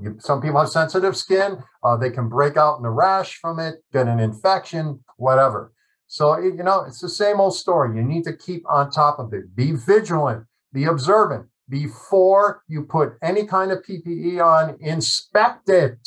you, 0.00 0.16
some 0.18 0.40
people 0.40 0.60
have 0.60 0.68
sensitive 0.68 1.16
skin. 1.16 1.62
Uh, 1.82 1.96
they 1.96 2.10
can 2.10 2.28
break 2.28 2.56
out 2.56 2.78
in 2.78 2.84
a 2.84 2.90
rash 2.90 3.38
from 3.38 3.58
it, 3.58 3.82
get 3.92 4.06
an 4.06 4.20
infection, 4.20 5.00
whatever. 5.16 5.72
So, 6.06 6.38
you 6.38 6.62
know, 6.62 6.84
it's 6.86 7.00
the 7.00 7.08
same 7.08 7.40
old 7.40 7.54
story. 7.54 7.96
You 7.96 8.02
need 8.02 8.24
to 8.24 8.36
keep 8.36 8.64
on 8.68 8.90
top 8.90 9.18
of 9.18 9.32
it. 9.32 9.54
Be 9.54 9.72
vigilant, 9.72 10.46
be 10.72 10.84
observant. 10.84 11.46
Before 11.68 12.62
you 12.66 12.82
put 12.82 13.12
any 13.22 13.46
kind 13.46 13.70
of 13.70 13.84
PPE 13.84 14.44
on, 14.44 14.76
inspect 14.80 15.68
it 15.68 15.98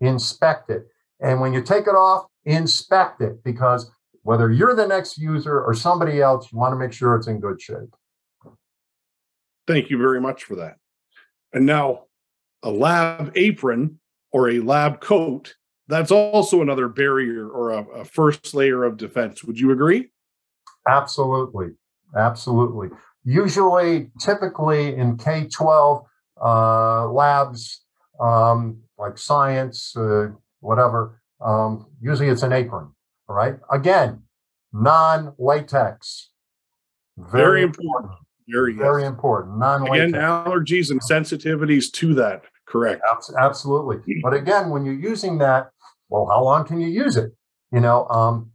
inspect 0.00 0.70
it. 0.70 0.86
And 1.20 1.40
when 1.40 1.52
you 1.52 1.62
take 1.62 1.86
it 1.86 1.94
off, 1.94 2.26
inspect 2.44 3.20
it 3.20 3.42
because 3.44 3.90
whether 4.28 4.52
you're 4.52 4.76
the 4.76 4.86
next 4.86 5.16
user 5.16 5.58
or 5.58 5.72
somebody 5.72 6.20
else, 6.20 6.52
you 6.52 6.58
want 6.58 6.70
to 6.74 6.76
make 6.76 6.92
sure 6.92 7.16
it's 7.16 7.28
in 7.28 7.40
good 7.40 7.58
shape. 7.58 7.96
Thank 9.66 9.88
you 9.88 9.96
very 9.96 10.20
much 10.20 10.44
for 10.44 10.56
that. 10.56 10.76
And 11.54 11.64
now, 11.64 12.02
a 12.62 12.70
lab 12.70 13.32
apron 13.36 14.00
or 14.30 14.50
a 14.50 14.60
lab 14.60 15.00
coat, 15.00 15.54
that's 15.86 16.10
also 16.10 16.60
another 16.60 16.88
barrier 16.88 17.48
or 17.48 17.70
a, 17.70 17.82
a 18.00 18.04
first 18.04 18.52
layer 18.52 18.84
of 18.84 18.98
defense. 18.98 19.42
Would 19.44 19.58
you 19.58 19.70
agree? 19.70 20.10
Absolutely. 20.86 21.68
Absolutely. 22.14 22.90
Usually, 23.24 24.10
typically 24.20 24.94
in 24.94 25.16
K 25.16 25.48
12 25.50 26.04
uh, 26.44 27.08
labs, 27.08 27.82
um, 28.20 28.82
like 28.98 29.16
science, 29.16 29.96
uh, 29.96 30.26
whatever. 30.60 31.22
Um, 31.40 31.86
usually 31.98 32.28
it's 32.28 32.42
an 32.42 32.52
apron, 32.52 32.90
all 33.28 33.34
right? 33.34 33.56
Again, 33.70 34.22
non 34.72 35.34
latex. 35.38 36.30
Very, 37.16 37.30
Very 37.32 37.62
important. 37.62 38.12
Very, 38.48 38.74
Very 38.74 39.02
yes. 39.02 39.08
important. 39.08 39.58
Non 39.58 39.84
latex. 39.84 40.08
Again, 40.08 40.20
allergies 40.20 40.90
and 40.90 41.00
sensitivities 41.00 41.92
to 41.92 42.14
that, 42.14 42.44
correct? 42.66 43.02
Absolutely. 43.38 44.20
But 44.22 44.34
again, 44.34 44.70
when 44.70 44.84
you're 44.84 44.94
using 44.94 45.38
that, 45.38 45.70
well, 46.08 46.26
how 46.26 46.42
long 46.42 46.64
can 46.64 46.80
you 46.80 46.88
use 46.88 47.16
it? 47.16 47.32
You 47.72 47.80
know, 47.80 48.06
um, 48.08 48.52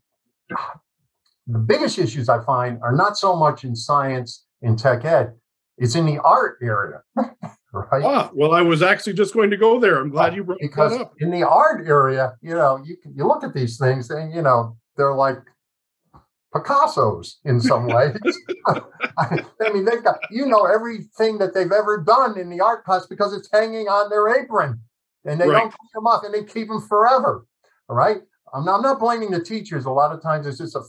the 1.48 1.60
biggest 1.60 2.00
issues 2.00 2.30
I 2.30 2.44
find 2.44 2.80
are 2.82 2.96
not 2.96 3.18
so 3.18 3.36
much 3.36 3.64
in 3.64 3.76
science 3.76 4.46
in 4.62 4.76
tech 4.76 5.06
ed, 5.06 5.34
it's 5.78 5.96
in 5.96 6.06
the 6.06 6.20
art 6.20 6.58
area. 6.62 7.02
right? 7.74 8.04
Ah, 8.04 8.30
well, 8.34 8.54
I 8.54 8.62
was 8.62 8.82
actually 8.82 9.14
just 9.14 9.34
going 9.34 9.50
to 9.50 9.58
go 9.58 9.80
there. 9.80 10.00
I'm 10.00 10.10
glad 10.10 10.36
you 10.36 10.44
brought 10.44 10.60
because 10.60 10.92
that 10.92 11.02
up. 11.02 11.14
in 11.20 11.32
the 11.32 11.48
art 11.48 11.88
area, 11.88 12.34
you 12.42 12.54
know, 12.54 12.82
you 12.86 12.96
you 13.16 13.28
look 13.28 13.44
at 13.44 13.54
these 13.54 13.78
things 13.78 14.10
and 14.10 14.34
you 14.34 14.42
know 14.42 14.78
they're 14.96 15.16
like 15.16 15.38
Picasso's 16.54 17.40
in 17.46 17.60
some 17.60 17.88
ways. 17.88 18.16
I, 19.18 19.44
mean, 19.74 19.86
they've 19.86 20.04
got 20.04 20.20
you 20.30 20.46
know 20.46 20.66
everything 20.66 21.40
that 21.40 21.54
they've 21.54 21.72
ever 21.72 22.04
done 22.06 22.38
in 22.40 22.50
the 22.50 22.62
art 22.62 22.86
class 22.86 23.08
because 23.08 23.34
it's 23.34 23.50
hanging 23.52 23.88
on 23.88 24.10
their 24.10 24.30
apron, 24.30 24.80
and 25.26 25.42
they 25.42 25.48
right. 25.48 25.62
don't 25.62 25.72
take 25.72 25.94
them 25.94 26.08
off, 26.08 26.24
and 26.24 26.34
they 26.34 26.44
keep 26.44 26.68
them 26.68 26.82
forever. 26.82 27.46
All 27.90 27.96
right. 27.96 28.22
I'm 28.54 28.66
not, 28.66 28.76
I'm 28.76 28.82
not 28.84 29.00
blaming 29.00 29.32
the 29.32 29.44
teachers. 29.44 29.86
A 29.86 29.92
lot 29.92 30.14
of 30.14 30.22
times 30.22 30.46
it's 30.46 30.60
just 30.60 30.76
a 30.76 30.84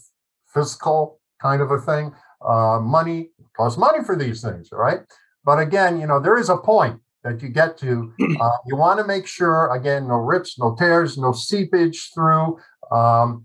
fiscal 0.53 1.19
kind 1.41 1.63
of 1.63 1.71
a 1.71 1.81
thing. 1.81 2.13
Uh, 2.47 2.79
money 2.79 3.31
costs 3.57 3.79
money 3.79 4.05
for 4.05 4.17
these 4.17 4.43
things, 4.43 4.69
right? 4.71 5.01
But 5.45 5.59
again, 5.59 6.01
you 6.01 6.07
know, 6.07 6.21
there 6.21 6.39
is 6.39 6.49
a 6.49 6.57
point 6.57 7.01
that 7.23 7.43
you 7.43 7.49
get 7.49 7.77
to. 7.79 8.13
Uh, 8.41 8.51
you 8.67 8.77
want 8.77 8.99
to 8.99 9.07
make 9.07 9.27
sure, 9.27 9.73
again, 9.73 10.09
no 10.09 10.17
rips, 10.17 10.59
no 10.59 10.75
tears, 10.75 11.17
no 11.17 11.33
seepage 11.33 12.11
through. 12.13 12.59
Um, 12.91 13.45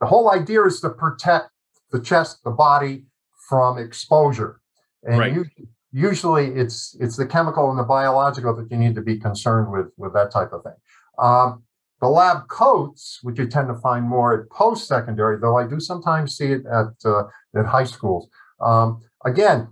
the 0.00 0.06
whole 0.06 0.30
idea 0.30 0.64
is 0.64 0.80
to 0.80 0.90
protect 0.90 1.50
the 1.92 2.00
chest, 2.00 2.42
the 2.44 2.50
body 2.50 3.04
from 3.48 3.78
exposure. 3.78 4.60
And 5.02 5.18
right. 5.18 5.32
you, 5.32 5.44
usually 5.92 6.46
it's 6.54 6.96
it's 7.00 7.16
the 7.16 7.26
chemical 7.26 7.68
and 7.70 7.78
the 7.78 7.84
biological 7.84 8.54
that 8.56 8.70
you 8.70 8.76
need 8.76 8.94
to 8.94 9.02
be 9.02 9.18
concerned 9.18 9.70
with 9.70 9.88
with 9.96 10.14
that 10.14 10.30
type 10.30 10.52
of 10.52 10.62
thing. 10.62 10.78
Um, 11.18 11.64
the 12.00 12.08
lab 12.08 12.48
coats, 12.48 13.18
which 13.22 13.38
you 13.38 13.46
tend 13.46 13.68
to 13.68 13.74
find 13.74 14.08
more 14.08 14.40
at 14.40 14.50
post-secondary, 14.50 15.38
though 15.38 15.58
I 15.58 15.66
do 15.66 15.78
sometimes 15.78 16.36
see 16.36 16.52
it 16.52 16.62
at 16.66 16.94
uh, 17.04 17.24
at 17.54 17.66
high 17.66 17.84
schools. 17.84 18.28
Um, 18.60 19.00
again, 19.24 19.68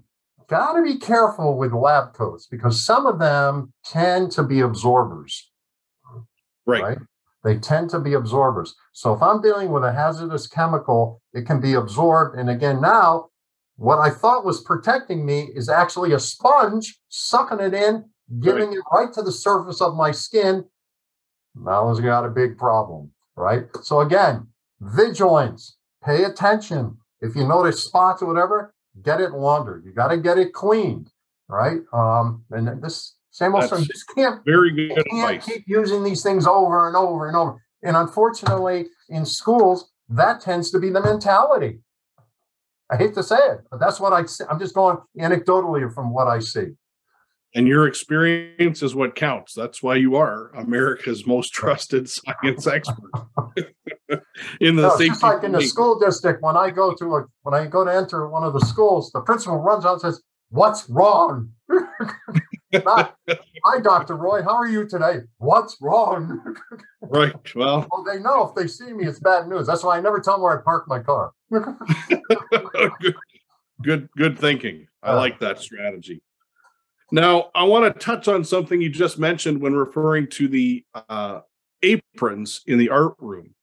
got 0.48 0.72
to 0.72 0.82
be 0.82 0.96
careful 0.96 1.56
with 1.56 1.72
lab 1.72 2.14
coats 2.14 2.46
because 2.46 2.84
some 2.84 3.06
of 3.06 3.18
them 3.18 3.72
tend 3.84 4.32
to 4.32 4.42
be 4.42 4.61
absorbers. 4.61 5.50
Right. 6.66 6.82
right. 6.82 6.98
They 7.44 7.56
tend 7.56 7.90
to 7.90 8.00
be 8.00 8.14
absorbers. 8.14 8.74
So 8.92 9.14
if 9.14 9.22
I'm 9.22 9.40
dealing 9.40 9.70
with 9.70 9.84
a 9.84 9.92
hazardous 9.92 10.46
chemical, 10.46 11.22
it 11.32 11.46
can 11.46 11.61
be 11.61 11.74
absorbed. 11.74 12.38
And 12.38 12.50
again, 12.50 12.80
now 12.80 13.28
what 13.76 13.98
I 13.98 14.11
thought 14.11 14.44
was 14.44 14.62
protecting 14.62 15.24
me 15.24 15.50
is 15.54 15.68
actually 15.68 16.12
a 16.12 16.18
sponge 16.18 16.98
sucking 17.08 17.61
it 17.61 17.74
in, 17.74 18.04
giving 18.40 18.70
right. 18.70 18.78
it 18.78 18.84
right 18.92 19.12
to 19.14 19.22
the 19.22 19.32
surface 19.32 19.80
of 19.80 19.94
my 19.94 20.11
skin. 20.11 20.64
Now 21.54 21.88
has 21.88 22.00
got 22.00 22.24
a 22.24 22.30
big 22.30 22.58
problem, 22.58 23.12
right? 23.37 23.64
So 23.82 24.00
again, 24.00 24.48
vigilance, 24.80 25.76
pay 26.04 26.24
attention. 26.24 26.98
If 27.20 27.37
you 27.37 27.46
notice 27.46 27.82
spots 27.82 28.20
or 28.20 28.26
whatever, 28.26 28.74
get 29.02 29.20
it 29.20 29.32
laundered. 29.32 29.84
You 29.84 29.92
got 29.92 30.08
to 30.08 30.16
get 30.16 30.38
it 30.38 30.52
cleaned, 30.52 31.11
right? 31.48 31.80
Um, 31.92 32.44
and 32.50 32.82
this 32.82 33.14
same 33.30 33.54
old. 33.54 33.68
Just 33.68 34.14
can't 34.14 34.44
very 34.44 34.72
good 34.72 34.96
can't 35.11 35.32
advice. 35.32 35.44
keep 35.44 35.64
using 35.66 36.02
these 36.02 36.22
things 36.22 36.46
over 36.46 36.88
and 36.88 36.96
over 36.96 37.28
and 37.28 37.37
over. 37.37 37.62
And 37.82 37.96
unfortunately, 37.96 38.87
in 39.08 39.24
schools, 39.24 39.92
that 40.08 40.40
tends 40.40 40.70
to 40.72 40.78
be 40.78 40.90
the 40.90 41.00
mentality. 41.00 41.80
I 42.90 42.96
hate 42.96 43.14
to 43.14 43.22
say 43.22 43.37
it, 43.37 43.61
but 43.70 43.80
that's 43.80 44.00
what 44.00 44.12
I 44.12 44.24
see. 44.24 44.44
I'm 44.50 44.58
just 44.58 44.74
going 44.74 44.96
anecdotally 45.18 45.92
from 45.92 46.12
what 46.12 46.26
I 46.26 46.38
see. 46.38 46.68
And 47.54 47.66
your 47.66 47.87
experience 47.87 48.82
is 48.82 48.94
what 48.94 49.14
counts. 49.14 49.54
That's 49.54 49.82
why 49.82 49.96
you 49.96 50.16
are 50.16 50.50
America's 50.54 51.26
most 51.26 51.52
trusted 51.52 52.08
science 52.08 52.66
expert. 52.66 53.11
in 54.61 54.77
the 54.77 54.83
no, 54.83 54.98
just 54.98 55.22
like 55.22 55.44
in 55.44 55.53
the 55.53 55.62
school 55.62 55.98
district, 55.98 56.42
when 56.42 56.57
I 56.57 56.70
go 56.70 56.94
to 56.94 57.16
a 57.16 57.27
when 57.42 57.55
I 57.55 57.66
go 57.66 57.85
to 57.85 57.92
enter 57.92 58.29
one 58.29 58.44
of 58.44 58.53
the 58.53 58.61
schools, 58.61 59.11
the 59.12 59.20
principal 59.20 59.59
runs 59.59 59.85
out 59.85 59.94
and 59.94 60.01
says, 60.01 60.22
What's 60.51 60.88
wrong? 60.88 61.51
Not, 62.72 63.16
Hi, 63.64 63.81
Dr. 63.81 64.16
Roy. 64.16 64.42
How 64.42 64.55
are 64.55 64.68
you 64.68 64.87
today? 64.87 65.20
What's 65.38 65.77
wrong? 65.81 66.57
right. 67.03 67.55
Well, 67.55 67.87
well, 67.90 68.05
they 68.05 68.20
know 68.20 68.48
if 68.48 68.55
they 68.55 68.66
see 68.66 68.92
me, 68.92 69.07
it's 69.07 69.20
bad 69.20 69.48
news. 69.48 69.66
That's 69.66 69.83
why 69.83 69.98
I 69.98 70.01
never 70.01 70.20
tell 70.20 70.35
them 70.35 70.42
where 70.42 70.59
I 70.59 70.62
park 70.62 70.87
my 70.88 71.01
car. 71.01 71.33
good, 71.51 73.14
good, 73.83 74.09
good 74.16 74.38
thinking. 74.38 74.87
I 75.03 75.14
like 75.14 75.38
that 75.40 75.61
strategy. 75.61 76.22
Now, 77.11 77.51
I 77.55 77.64
want 77.64 77.92
to 77.92 77.98
touch 77.98 78.29
on 78.29 78.44
something 78.44 78.81
you 78.81 78.90
just 78.90 79.18
mentioned 79.18 79.61
when 79.61 79.74
referring 79.74 80.29
to 80.29 80.48
the 80.48 80.85
uh, 81.09 81.40
aprons 81.83 82.62
in 82.66 82.79
the 82.79 82.90
art 82.90 83.14
room. 83.18 83.55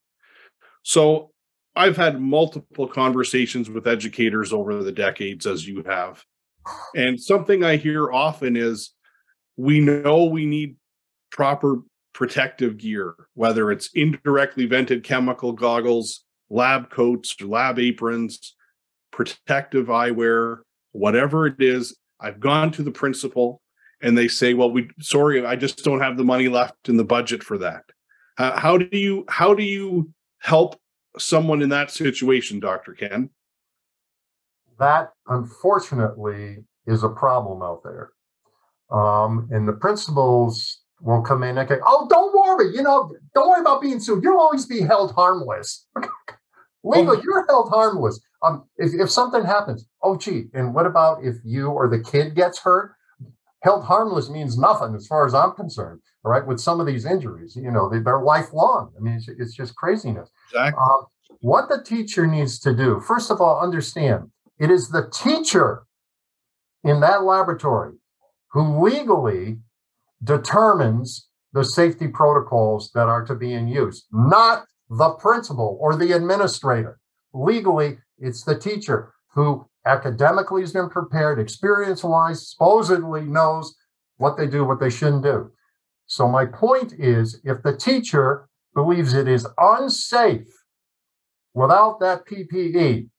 So, 0.86 1.32
I've 1.76 1.98
had 1.98 2.22
multiple 2.22 2.88
conversations 2.88 3.70
with 3.70 3.88
educators 3.88 4.54
over 4.54 4.82
the 4.82 4.92
decades, 4.92 5.46
as 5.46 5.68
you 5.68 5.84
have. 5.86 6.24
And 6.96 7.20
something 7.20 7.64
I 7.64 7.76
hear 7.76 8.12
often 8.14 8.56
is 8.56 8.92
we 9.58 9.82
know 9.82 10.26
we 10.26 10.46
need 10.46 10.78
proper 11.32 11.82
protective 12.14 12.78
gear, 12.78 13.16
whether 13.34 13.72
it's 13.72 13.90
indirectly 13.94 14.68
vented 14.68 15.04
chemical 15.04 15.52
goggles, 15.52 16.24
lab 16.50 16.90
coats, 16.92 17.36
lab 17.42 17.78
aprons, 17.78 18.56
protective 19.12 19.88
eyewear, 19.88 20.60
whatever 20.92 21.48
it 21.48 21.56
is. 21.60 21.98
I've 22.22 22.40
gone 22.40 22.72
to 22.72 22.84
the 22.84 22.92
principal 22.92 23.60
and 24.02 24.18
they 24.18 24.28
say, 24.28 24.54
"Well, 24.54 24.72
we 24.72 24.90
sorry, 25.02 25.46
I 25.46 25.56
just 25.56 25.84
don't 25.84 26.02
have 26.02 26.16
the 26.16 26.24
money 26.24 26.48
left 26.48 26.88
in 26.90 26.96
the 26.96 27.04
budget 27.04 27.44
for 27.44 27.58
that." 27.58 27.84
Uh, 28.38 28.58
how 28.58 28.78
do 28.78 28.98
you 28.98 29.26
how 29.28 29.54
do 29.54 29.64
you 29.64 30.14
help 30.46 30.80
someone 31.18 31.62
in 31.64 31.70
that 31.70 31.90
situation, 31.90 32.60
Dr. 32.60 32.94
Ken? 32.94 33.32
That 34.78 35.12
unfortunately 35.28 36.66
is 36.86 37.04
a 37.04 37.10
problem 37.10 37.64
out 37.64 37.82
there. 37.84 38.12
Um, 38.92 39.50
and 39.52 39.68
the 39.68 39.74
principals 39.74 40.82
will 41.02 41.24
come 41.24 41.42
in 41.42 41.58
and 41.58 41.68
go, 41.68 41.80
"Oh, 41.84 42.08
don't 42.10 42.34
worry, 42.34 42.76
you 42.76 42.84
know, 42.84 43.12
don't 43.34 43.50
worry 43.50 43.62
about 43.62 43.82
being 43.82 44.00
sued. 44.00 44.24
You'll 44.24 44.40
always 44.40 44.68
be 44.68 44.82
held 44.82 45.14
harmless. 45.14 45.88
Legal, 46.84 47.18
oh. 47.18 47.22
you're 47.24 47.46
held 47.48 47.70
harmless. 47.70 48.22
Um, 48.44 48.66
if, 48.78 48.92
if 48.94 49.10
something 49.10 49.44
happens, 49.44 49.88
oh 50.04 50.16
gee, 50.16 50.46
and 50.54 50.76
what 50.76 50.86
about 50.86 51.24
if 51.24 51.38
you 51.44 51.70
or 51.70 51.90
the 51.90 52.00
kid 52.00 52.36
gets 52.36 52.60
hurt? 52.60 52.94
Held 53.66 53.86
harmless 53.86 54.30
means 54.30 54.60
nothing 54.60 54.94
as 54.94 55.08
far 55.08 55.26
as 55.26 55.34
I'm 55.34 55.54
concerned. 55.54 56.00
All 56.24 56.32
right, 56.32 56.46
with 56.46 56.60
some 56.60 56.80
of 56.80 56.86
these 56.86 57.04
injuries, 57.04 57.56
you 57.56 57.72
know, 57.72 57.90
they, 57.90 57.98
are 57.98 58.24
lifelong. 58.24 58.92
I 58.96 59.02
mean, 59.02 59.16
it's, 59.16 59.28
it's 59.28 59.56
just 59.56 59.76
craziness. 59.76 60.30
Exactly. 60.50 60.80
Um, 60.80 61.06
what 61.40 61.68
the 61.68 61.82
teacher 61.84 62.28
needs 62.28 62.60
to 62.60 62.76
do, 62.76 63.00
first 63.00 63.32
of 63.32 63.42
all, 63.42 63.60
understand 63.60 64.30
it 64.60 64.70
is 64.70 64.90
the 64.90 65.10
teacher 65.12 65.82
in 66.84 67.00
that 67.00 67.24
laboratory 67.24 67.94
who 68.52 68.84
legally 68.84 69.58
determines 70.24 71.28
the 71.54 71.66
safety 71.66 72.08
protocols 72.08 72.92
that 72.94 73.08
are 73.08 73.26
to 73.26 73.34
be 73.34 73.52
in 73.52 73.68
use, 73.68 74.06
not 74.12 74.66
the 74.92 75.10
principal 75.14 75.76
or 75.82 75.96
the 75.96 76.12
administrator. 76.12 77.00
Legally, 77.34 77.98
it's 78.20 78.44
the 78.44 78.60
teacher 78.60 79.15
who 79.36 79.68
academically 79.86 80.62
has 80.62 80.74
been 80.74 80.90
prepared, 80.90 81.40
experience 81.40 82.04
wise, 82.04 82.50
supposedly 82.50 83.22
knows 83.22 83.76
what 84.18 84.38
they 84.38 84.48
do, 84.48 84.66
what 84.66 84.80
they 84.80 84.90
shouldn't 84.90 85.24
do. 85.24 85.52
So, 86.08 86.28
my 86.28 86.46
point 86.46 86.94
is 86.98 87.42
if 87.44 87.62
the 87.62 87.76
teacher 87.76 88.48
believes 88.74 89.14
it 89.14 89.28
is 89.28 89.48
unsafe 89.58 90.48
without 91.54 92.00
that 92.00 92.26
PPE, 92.26 93.10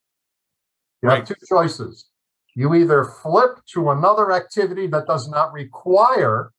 you 1.01 1.09
right. 1.09 1.19
have 1.19 1.27
two 1.27 1.35
choices. 1.47 2.09
You 2.55 2.73
either 2.73 3.03
flip 3.03 3.59
to 3.73 3.91
another 3.91 4.31
activity 4.31 4.87
that 4.87 5.05
does 5.05 5.29
not 5.29 5.53
require 5.53 6.51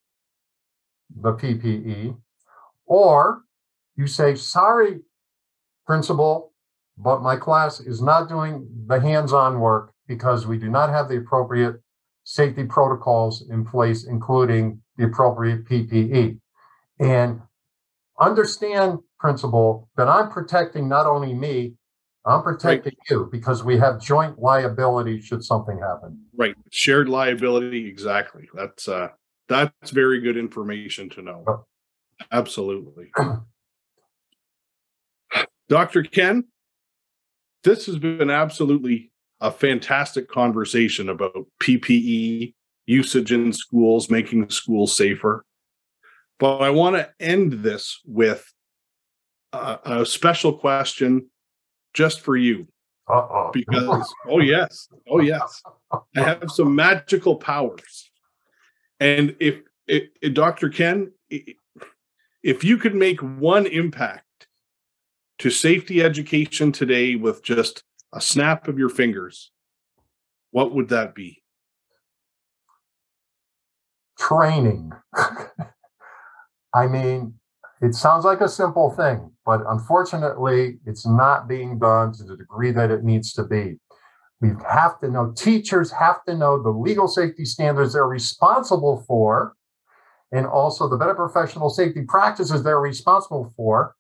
the 1.21 1.33
PPE, 1.33 2.17
or 2.87 3.43
you 3.97 4.07
say, 4.07 4.37
sorry, 4.37 5.01
principal, 5.87 6.53
but 6.99 7.23
my 7.23 7.37
class 7.37 7.81
is 7.81 8.03
not 8.03 8.29
doing 8.29 8.69
the 8.87 9.01
hands 9.01 9.33
on 9.33 9.61
work 9.61 9.93
because 10.07 10.47
we 10.47 10.59
do 10.59 10.69
not 10.69 10.91
have 10.91 11.09
the 11.09 11.17
appropriate 11.17 11.77
safety 12.25 12.65
protocols 12.65 13.45
in 13.49 13.65
place, 13.65 14.05
including 14.05 14.81
the 14.97 15.05
appropriate 15.05 15.65
PPE. 15.65 16.39
And 16.99 17.41
understand, 18.21 18.99
principal, 19.19 19.89
that 19.97 20.09
I'm 20.09 20.31
protecting 20.31 20.89
not 20.89 21.07
only 21.07 21.33
me, 21.33 21.75
I'm 22.27 22.43
protecting 22.43 22.97
right. 22.99 23.11
you 23.11 23.29
because 23.31 23.63
we 23.65 23.79
have 23.79 24.01
joint 24.01 24.39
liability 24.39 25.21
should 25.21 25.43
something 25.43 25.79
happen. 25.79 26.23
Right. 26.37 26.55
Shared 26.71 27.09
liability. 27.09 27.87
Exactly. 27.87 28.49
That's 28.53 28.89
uh 28.89 29.09
that's 29.49 29.91
very 29.91 30.21
good 30.21 30.37
information 30.37 31.09
to 31.11 31.23
know. 31.23 31.65
Absolutely. 32.31 33.11
Dr. 35.69 36.03
Ken, 36.03 36.45
this 37.65 37.87
has 37.87 37.99
been 37.99 38.31
absolutely 38.31 39.11
a 39.41 39.51
fantastic 39.51 40.29
conversation 40.29 41.09
about 41.09 41.47
PPE 41.63 42.55
usage 42.87 43.33
in 43.33 43.53
schools, 43.53 44.11
making 44.11 44.49
schools 44.51 44.97
safer. 44.97 45.45
But 46.39 46.59
I 46.59 46.71
want 46.71 46.97
to 46.97 47.11
end 47.21 47.53
this 47.53 48.01
with 48.05 48.53
a, 49.53 49.79
a 49.85 50.07
special 50.07 50.53
question 50.53 51.31
just 51.95 52.21
for 52.21 52.37
you. 52.37 52.67
Uh-oh. 53.09 53.51
Because, 53.53 54.13
oh, 54.29 54.41
yes. 54.41 54.89
Oh, 55.09 55.21
yes. 55.21 55.63
I 55.93 56.21
have 56.21 56.51
some 56.51 56.75
magical 56.75 57.37
powers. 57.37 58.11
And 59.01 59.37
if, 59.41 59.61
if, 59.87 60.05
if 60.21 60.35
Dr. 60.35 60.69
Ken, 60.69 61.13
if 62.43 62.65
you 62.65 62.77
could 62.77 62.95
make 62.95 63.21
one 63.21 63.67
impact 63.67 64.25
to 65.39 65.51
safety 65.51 66.03
education 66.03 66.73
today 66.73 67.15
with 67.15 67.43
just 67.43 67.85
a 68.13 68.21
snap 68.21 68.69
of 68.69 68.79
your 68.79 68.89
fingers, 68.89 69.51
what 70.51 70.75
would 70.75 70.89
that 70.89 71.15
be? 71.15 71.43
Training. 74.19 74.93
I 76.75 76.87
mean, 76.87 77.35
it 77.81 77.95
sounds 77.95 78.25
like 78.25 78.41
a 78.41 78.49
simple 78.49 78.91
thing, 78.91 79.31
but 79.47 79.61
unfortunately, 79.69 80.79
it's 80.85 81.07
not 81.07 81.49
being 81.49 81.79
done 81.79 82.13
to 82.15 82.25
the 82.25 82.37
degree 82.37 82.73
that 82.73 82.91
it 82.91 83.05
needs 83.05 83.33
to 83.35 83.45
be. 83.45 83.79
We 84.41 84.51
have 84.69 85.01
to 85.01 85.11
know, 85.11 85.33
teachers 85.37 85.91
have 85.93 86.25
to 86.25 86.37
know 86.37 86.63
the 86.63 86.71
legal 86.71 87.09
safety 87.09 87.45
standards 87.45 87.93
they're 87.93 88.07
responsible 88.07 89.05
for, 89.07 89.55
and 90.33 90.47
also 90.47 90.89
the 90.89 90.97
better 90.97 91.15
professional 91.15 91.71
safety 91.71 92.03
practices 92.03 92.63
they're 92.63 92.81
responsible 92.81 93.53
for, 93.57 93.95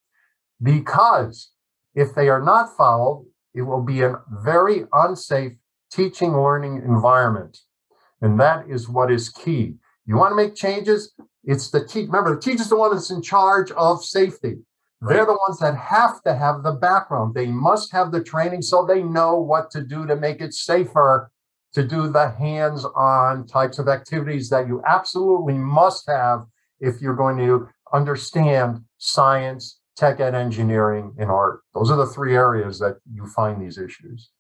because 0.63 1.51
if 1.95 2.15
they 2.15 2.29
are 2.29 2.43
not 2.43 2.77
followed, 2.77 3.27
it 3.55 3.63
will 3.63 3.83
be 3.83 4.03
a 4.03 4.17
very 4.43 4.85
unsafe 4.93 5.53
teaching 5.91 6.33
learning 6.33 6.83
environment. 6.87 7.59
And 8.21 8.39
that 8.41 8.69
is 8.69 8.89
what 8.89 9.11
is 9.11 9.29
key. 9.29 9.75
You 10.07 10.17
want 10.17 10.33
to 10.33 10.37
make 10.37 10.55
changes? 10.55 11.13
It's 11.45 11.71
the 11.71 11.85
teacher. 11.85 12.07
Remember, 12.07 12.35
the 12.35 12.41
teacher's 12.41 12.69
the 12.69 12.77
one 12.77 12.93
that's 12.93 13.11
in 13.11 13.23
charge 13.23 13.71
of 13.73 14.05
safety. 14.05 14.57
Right. 15.01 15.15
They're 15.15 15.27
the 15.27 15.39
ones 15.49 15.61
that 15.61 15.77
have 15.77 16.23
to 16.23 16.35
have 16.35 16.63
the 16.63 16.73
background. 16.73 17.35
They 17.35 17.47
must 17.47 17.93
have 17.93 18.11
the 18.11 18.23
training 18.23 18.63
so 18.63 18.85
they 18.85 19.03
know 19.03 19.39
what 19.39 19.71
to 19.71 19.83
do 19.83 20.07
to 20.07 20.17
make 20.17 20.41
it 20.41 20.55
safer 20.55 21.31
to 21.75 21.87
do 21.87 22.09
the 22.09 22.31
hands 22.31 22.85
on 22.97 23.47
types 23.47 23.79
of 23.79 23.89
activities 23.89 24.49
that 24.51 24.67
you 24.67 24.83
absolutely 24.87 25.55
must 25.55 26.09
have 26.09 26.47
if 26.81 27.01
you're 27.01 27.15
going 27.15 27.37
to 27.39 27.69
understand 27.93 28.81
science, 28.99 29.79
tech 29.99 30.21
ed 30.21 30.35
engineering, 30.35 31.15
and 31.19 31.31
art. 31.31 31.61
Those 31.75 31.91
are 31.91 31.97
the 31.97 32.07
three 32.07 32.35
areas 32.35 32.79
that 32.79 32.99
you 33.13 33.27
find 33.27 33.61
these 33.61 33.79
issues. 33.79 34.31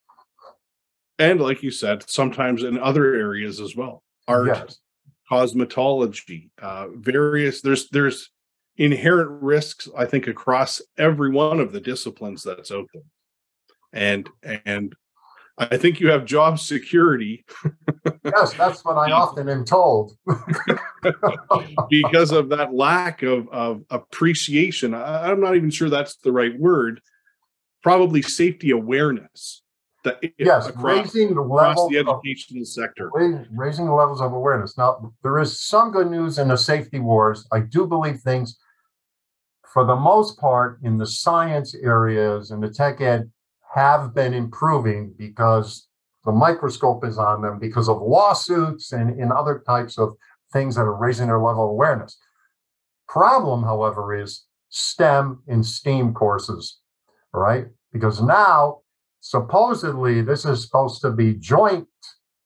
And 1.19 1.41
like 1.41 1.65
you 1.65 1.73
said, 1.73 2.09
sometimes 2.09 2.63
in 2.63 2.79
other 2.79 3.15
areas 3.15 3.61
as 3.61 3.75
well 3.75 4.05
art, 4.29 4.47
yes. 4.47 4.79
cosmetology, 5.31 6.51
uh, 6.63 6.87
various, 6.95 7.61
there's, 7.61 7.89
there's, 7.91 8.31
inherent 8.79 9.43
risks, 9.43 9.89
I 9.97 10.05
think, 10.05 10.29
across 10.29 10.81
every 10.97 11.31
one 11.31 11.61
of 11.61 11.73
the 11.73 11.81
disciplines 11.81 12.45
that's 12.45 12.71
out 12.71 12.87
there. 12.95 13.03
And 13.93 14.29
and 14.43 14.95
I 15.59 15.77
think 15.77 15.99
you 15.99 16.11
have 16.11 16.25
job 16.25 16.59
security. 16.61 17.45
yes, 18.37 18.55
that's 18.55 18.85
what 18.85 18.97
I 18.97 19.11
often 19.13 19.49
am 19.49 19.65
told. 19.65 20.13
because 21.91 22.33
of 22.33 22.49
that 22.51 22.73
lack 22.73 23.23
of, 23.23 23.49
of 23.49 23.83
appreciation. 23.91 24.95
I, 24.95 25.31
I'm 25.31 25.41
not 25.41 25.57
even 25.57 25.71
sure 25.71 25.89
that's 25.89 26.17
the 26.17 26.33
right 26.33 26.59
word. 26.59 27.01
Probably 27.83 28.23
safety 28.23 28.71
awareness. 28.71 29.63
That 30.05 30.23
yes, 30.39 30.71
raising 30.77 31.35
the 31.35 31.43
level 31.43 31.89
the 31.89 31.99
educational 31.99 32.63
of, 32.63 32.69
sector. 32.69 33.11
Raising 33.51 33.87
the 33.87 33.93
levels 33.93 34.21
of 34.21 34.33
awareness. 34.33 34.79
Now, 34.79 35.13
there 35.23 35.39
is 35.39 35.61
some 35.61 35.91
good 35.91 36.09
news 36.09 36.39
in 36.39 36.49
the 36.49 36.57
safety 36.57 37.01
wars. 37.01 37.47
I 37.53 37.61
do 37.61 37.87
believe 37.87 38.21
things, 38.21 38.57
for 39.73 39.85
the 39.85 39.97
most 39.97 40.39
part, 40.39 40.79
in 40.85 40.99
the 40.99 41.07
science 41.07 41.75
areas 41.75 42.53
and 42.53 42.63
the 42.63 42.71
tech 42.71 43.01
ed 43.01 43.31
have 43.75 44.15
been 44.15 44.35
improving 44.35 45.15
because 45.19 45.88
the 46.29 46.33
microscope 46.33 47.07
is 47.07 47.17
on 47.17 47.41
them 47.41 47.59
because 47.59 47.89
of 47.89 48.03
lawsuits 48.03 48.93
and 48.93 49.19
in 49.19 49.33
other 49.33 49.63
types 49.67 49.97
of 49.97 50.15
things 50.53 50.75
that 50.75 50.83
are 50.83 50.95
raising 50.95 51.29
their 51.29 51.41
level 51.41 51.65
of 51.65 51.71
awareness. 51.71 52.19
Problem, 53.09 53.63
however, 53.63 54.15
is 54.15 54.45
STEM 54.69 55.43
and 55.49 55.65
STEAM 55.65 56.13
courses, 56.13 56.81
right? 57.33 57.69
Because 57.95 58.21
now, 58.21 58.81
supposedly, 59.21 60.21
this 60.21 60.45
is 60.45 60.63
supposed 60.63 61.01
to 61.01 61.13
be 61.13 61.33
joint 61.33 61.89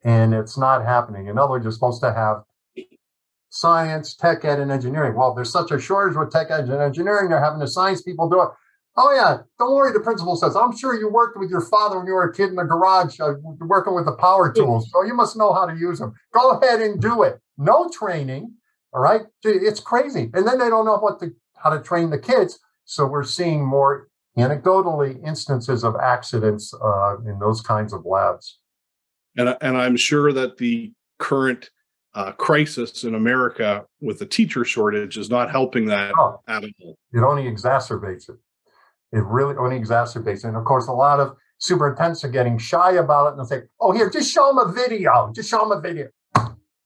and 0.04 0.32
it's 0.32 0.56
not 0.56 0.84
happening. 0.84 1.26
In 1.26 1.36
other 1.36 1.50
words, 1.50 1.64
you're 1.64 1.72
supposed 1.72 2.02
to 2.02 2.12
have 2.12 2.44
science, 3.48 4.14
tech 4.14 4.44
ed, 4.44 4.60
and 4.60 4.70
engineering. 4.70 5.16
Well, 5.16 5.34
there's 5.34 5.50
such 5.50 5.72
a 5.72 5.80
shortage 5.80 6.16
with 6.16 6.30
tech 6.30 6.52
ed 6.52 6.68
and 6.68 6.80
engineering, 6.80 7.30
they're 7.30 7.42
having 7.42 7.58
the 7.58 7.66
science 7.66 8.00
people 8.00 8.28
do 8.28 8.42
it. 8.42 8.48
Oh 8.96 9.12
yeah, 9.14 9.38
don't 9.58 9.74
worry. 9.74 9.92
The 9.92 10.00
principal 10.00 10.36
says, 10.36 10.54
"I'm 10.54 10.76
sure 10.76 10.98
you 10.98 11.08
worked 11.08 11.38
with 11.38 11.48
your 11.48 11.62
father 11.62 11.98
when 11.98 12.06
you 12.06 12.12
were 12.12 12.28
a 12.28 12.32
kid 12.32 12.50
in 12.50 12.56
the 12.56 12.64
garage, 12.64 13.18
uh, 13.20 13.34
working 13.60 13.94
with 13.94 14.04
the 14.04 14.12
power 14.12 14.52
tools, 14.52 14.90
so 14.92 15.02
you 15.02 15.14
must 15.14 15.36
know 15.36 15.54
how 15.54 15.64
to 15.64 15.74
use 15.74 15.98
them. 15.98 16.12
Go 16.32 16.50
ahead 16.50 16.82
and 16.82 17.00
do 17.00 17.22
it. 17.22 17.40
No 17.56 17.88
training. 17.88 18.52
All 18.92 19.00
right, 19.00 19.22
it's 19.42 19.80
crazy. 19.80 20.30
And 20.34 20.46
then 20.46 20.58
they 20.58 20.68
don't 20.68 20.84
know 20.84 20.98
what 20.98 21.20
to 21.20 21.32
how 21.56 21.70
to 21.70 21.80
train 21.80 22.10
the 22.10 22.18
kids. 22.18 22.58
So 22.84 23.06
we're 23.06 23.24
seeing 23.24 23.64
more 23.64 24.08
anecdotally 24.36 25.24
instances 25.26 25.84
of 25.84 25.94
accidents 25.96 26.74
uh, 26.74 27.16
in 27.20 27.38
those 27.38 27.62
kinds 27.62 27.94
of 27.94 28.04
labs. 28.04 28.58
And 29.38 29.56
and 29.62 29.78
I'm 29.78 29.96
sure 29.96 30.32
that 30.34 30.58
the 30.58 30.92
current 31.18 31.70
uh, 32.14 32.32
crisis 32.32 33.04
in 33.04 33.14
America 33.14 33.86
with 34.00 34.18
the 34.18 34.26
teacher 34.26 34.64
shortage 34.64 35.16
is 35.16 35.30
not 35.30 35.50
helping 35.50 35.86
that 35.86 36.12
oh, 36.18 36.40
at 36.46 36.64
all. 36.64 36.98
It 37.12 37.20
only 37.20 37.44
exacerbates 37.44 38.28
it. 38.28 38.36
It 39.12 39.24
really 39.24 39.54
only 39.56 39.78
exacerbates 39.78 40.38
it. 40.38 40.44
And 40.44 40.56
of 40.56 40.64
course, 40.64 40.88
a 40.88 40.92
lot 40.92 41.20
of 41.20 41.36
superintendents 41.58 42.24
are 42.24 42.28
getting 42.28 42.58
shy 42.58 42.92
about 42.92 43.26
it 43.26 43.30
and 43.30 43.38
they'll 43.38 43.46
say, 43.46 43.62
oh, 43.80 43.92
here, 43.92 44.10
just 44.10 44.32
show 44.32 44.48
them 44.48 44.58
a 44.58 44.72
video. 44.72 45.30
Just 45.34 45.50
show 45.50 45.60
them 45.60 45.78
a 45.78 45.80
video. 45.80 46.08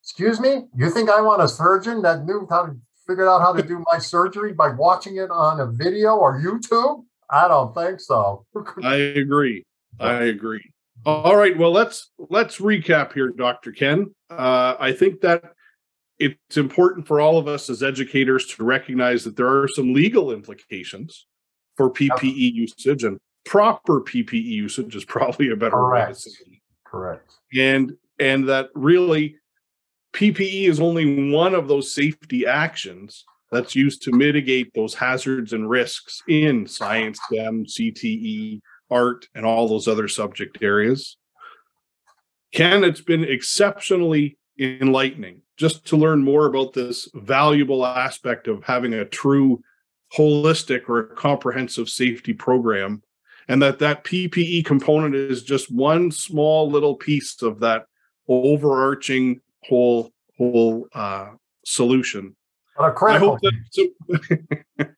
Excuse 0.02 0.40
me? 0.40 0.64
You 0.76 0.90
think 0.90 1.08
I 1.08 1.20
want 1.20 1.42
a 1.42 1.48
surgeon 1.48 2.02
that 2.02 2.24
knew 2.24 2.46
how 2.50 2.66
to 2.66 2.76
figure 3.06 3.28
out 3.28 3.40
how 3.40 3.52
to 3.52 3.62
do 3.62 3.84
my 3.92 3.98
surgery 3.98 4.52
by 4.52 4.68
watching 4.68 5.16
it 5.16 5.30
on 5.30 5.60
a 5.60 5.66
video 5.66 6.16
or 6.16 6.40
YouTube? 6.40 7.04
I 7.30 7.48
don't 7.48 7.74
think 7.74 8.00
so. 8.00 8.44
I 8.82 8.96
agree. 8.96 9.64
I 9.98 10.24
agree. 10.24 10.72
All 11.04 11.36
right. 11.36 11.56
Well, 11.56 11.72
let's 11.72 12.10
let's 12.18 12.58
recap 12.58 13.12
here, 13.12 13.30
Dr. 13.30 13.72
Ken. 13.72 14.14
Uh, 14.28 14.74
I 14.78 14.92
think 14.92 15.20
that 15.20 15.44
it's 16.18 16.56
important 16.56 17.06
for 17.06 17.20
all 17.20 17.38
of 17.38 17.46
us 17.46 17.70
as 17.70 17.82
educators 17.82 18.46
to 18.46 18.64
recognize 18.64 19.24
that 19.24 19.36
there 19.36 19.48
are 19.48 19.68
some 19.68 19.92
legal 19.92 20.32
implications 20.32 21.26
for 21.76 21.90
PPE 21.90 22.54
usage, 22.54 23.04
and 23.04 23.18
proper 23.44 24.00
PPE 24.00 24.42
usage 24.42 24.96
is 24.96 25.04
probably 25.04 25.50
a 25.50 25.56
better 25.56 25.76
Correct. 25.76 26.08
way 26.08 26.14
to 26.14 26.20
say. 26.20 26.60
Correct. 26.84 27.32
And 27.54 27.96
and 28.18 28.48
that 28.48 28.70
really 28.74 29.36
PPE 30.14 30.68
is 30.68 30.80
only 30.80 31.30
one 31.30 31.54
of 31.54 31.68
those 31.68 31.94
safety 31.94 32.46
actions 32.46 33.24
that's 33.52 33.74
used 33.76 34.02
to 34.02 34.12
mitigate 34.12 34.72
those 34.74 34.94
hazards 34.94 35.52
and 35.52 35.68
risks 35.68 36.22
in 36.26 36.66
science, 36.66 37.20
STEM, 37.26 37.66
CTE, 37.66 38.60
art, 38.90 39.28
and 39.34 39.44
all 39.44 39.68
those 39.68 39.86
other 39.86 40.08
subject 40.08 40.58
areas. 40.62 41.16
Ken, 42.52 42.82
it's 42.82 43.00
been 43.00 43.24
exceptionally 43.24 44.38
enlightening 44.58 45.42
just 45.56 45.86
to 45.86 45.96
learn 45.96 46.22
more 46.22 46.46
about 46.46 46.72
this 46.72 47.08
valuable 47.14 47.84
aspect 47.84 48.48
of 48.48 48.64
having 48.64 48.94
a 48.94 49.04
true 49.04 49.62
holistic 50.14 50.88
or 50.88 50.98
a 51.00 51.14
comprehensive 51.14 51.88
safety 51.88 52.32
program 52.32 53.02
and 53.48 53.60
that 53.62 53.78
that 53.78 54.04
ppe 54.04 54.64
component 54.64 55.14
is 55.14 55.42
just 55.42 55.72
one 55.72 56.10
small 56.10 56.70
little 56.70 56.94
piece 56.94 57.42
of 57.42 57.60
that 57.60 57.86
overarching 58.28 59.40
whole 59.64 60.12
whole 60.36 60.86
uh, 60.94 61.30
solution. 61.64 62.36
I 62.78 63.18
hope, 63.18 63.40
that, 63.40 64.88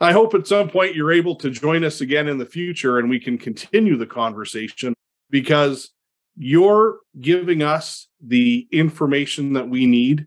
I 0.00 0.12
hope 0.12 0.34
at 0.34 0.46
some 0.46 0.68
point 0.68 0.94
you're 0.94 1.12
able 1.12 1.36
to 1.36 1.50
join 1.50 1.82
us 1.84 2.00
again 2.00 2.28
in 2.28 2.38
the 2.38 2.46
future 2.46 2.98
and 2.98 3.08
we 3.08 3.18
can 3.18 3.38
continue 3.38 3.96
the 3.96 4.06
conversation 4.06 4.94
because 5.30 5.90
you're 6.36 6.98
giving 7.20 7.62
us 7.62 8.08
the 8.20 8.68
information 8.70 9.54
that 9.54 9.68
we 9.68 9.86
need 9.86 10.26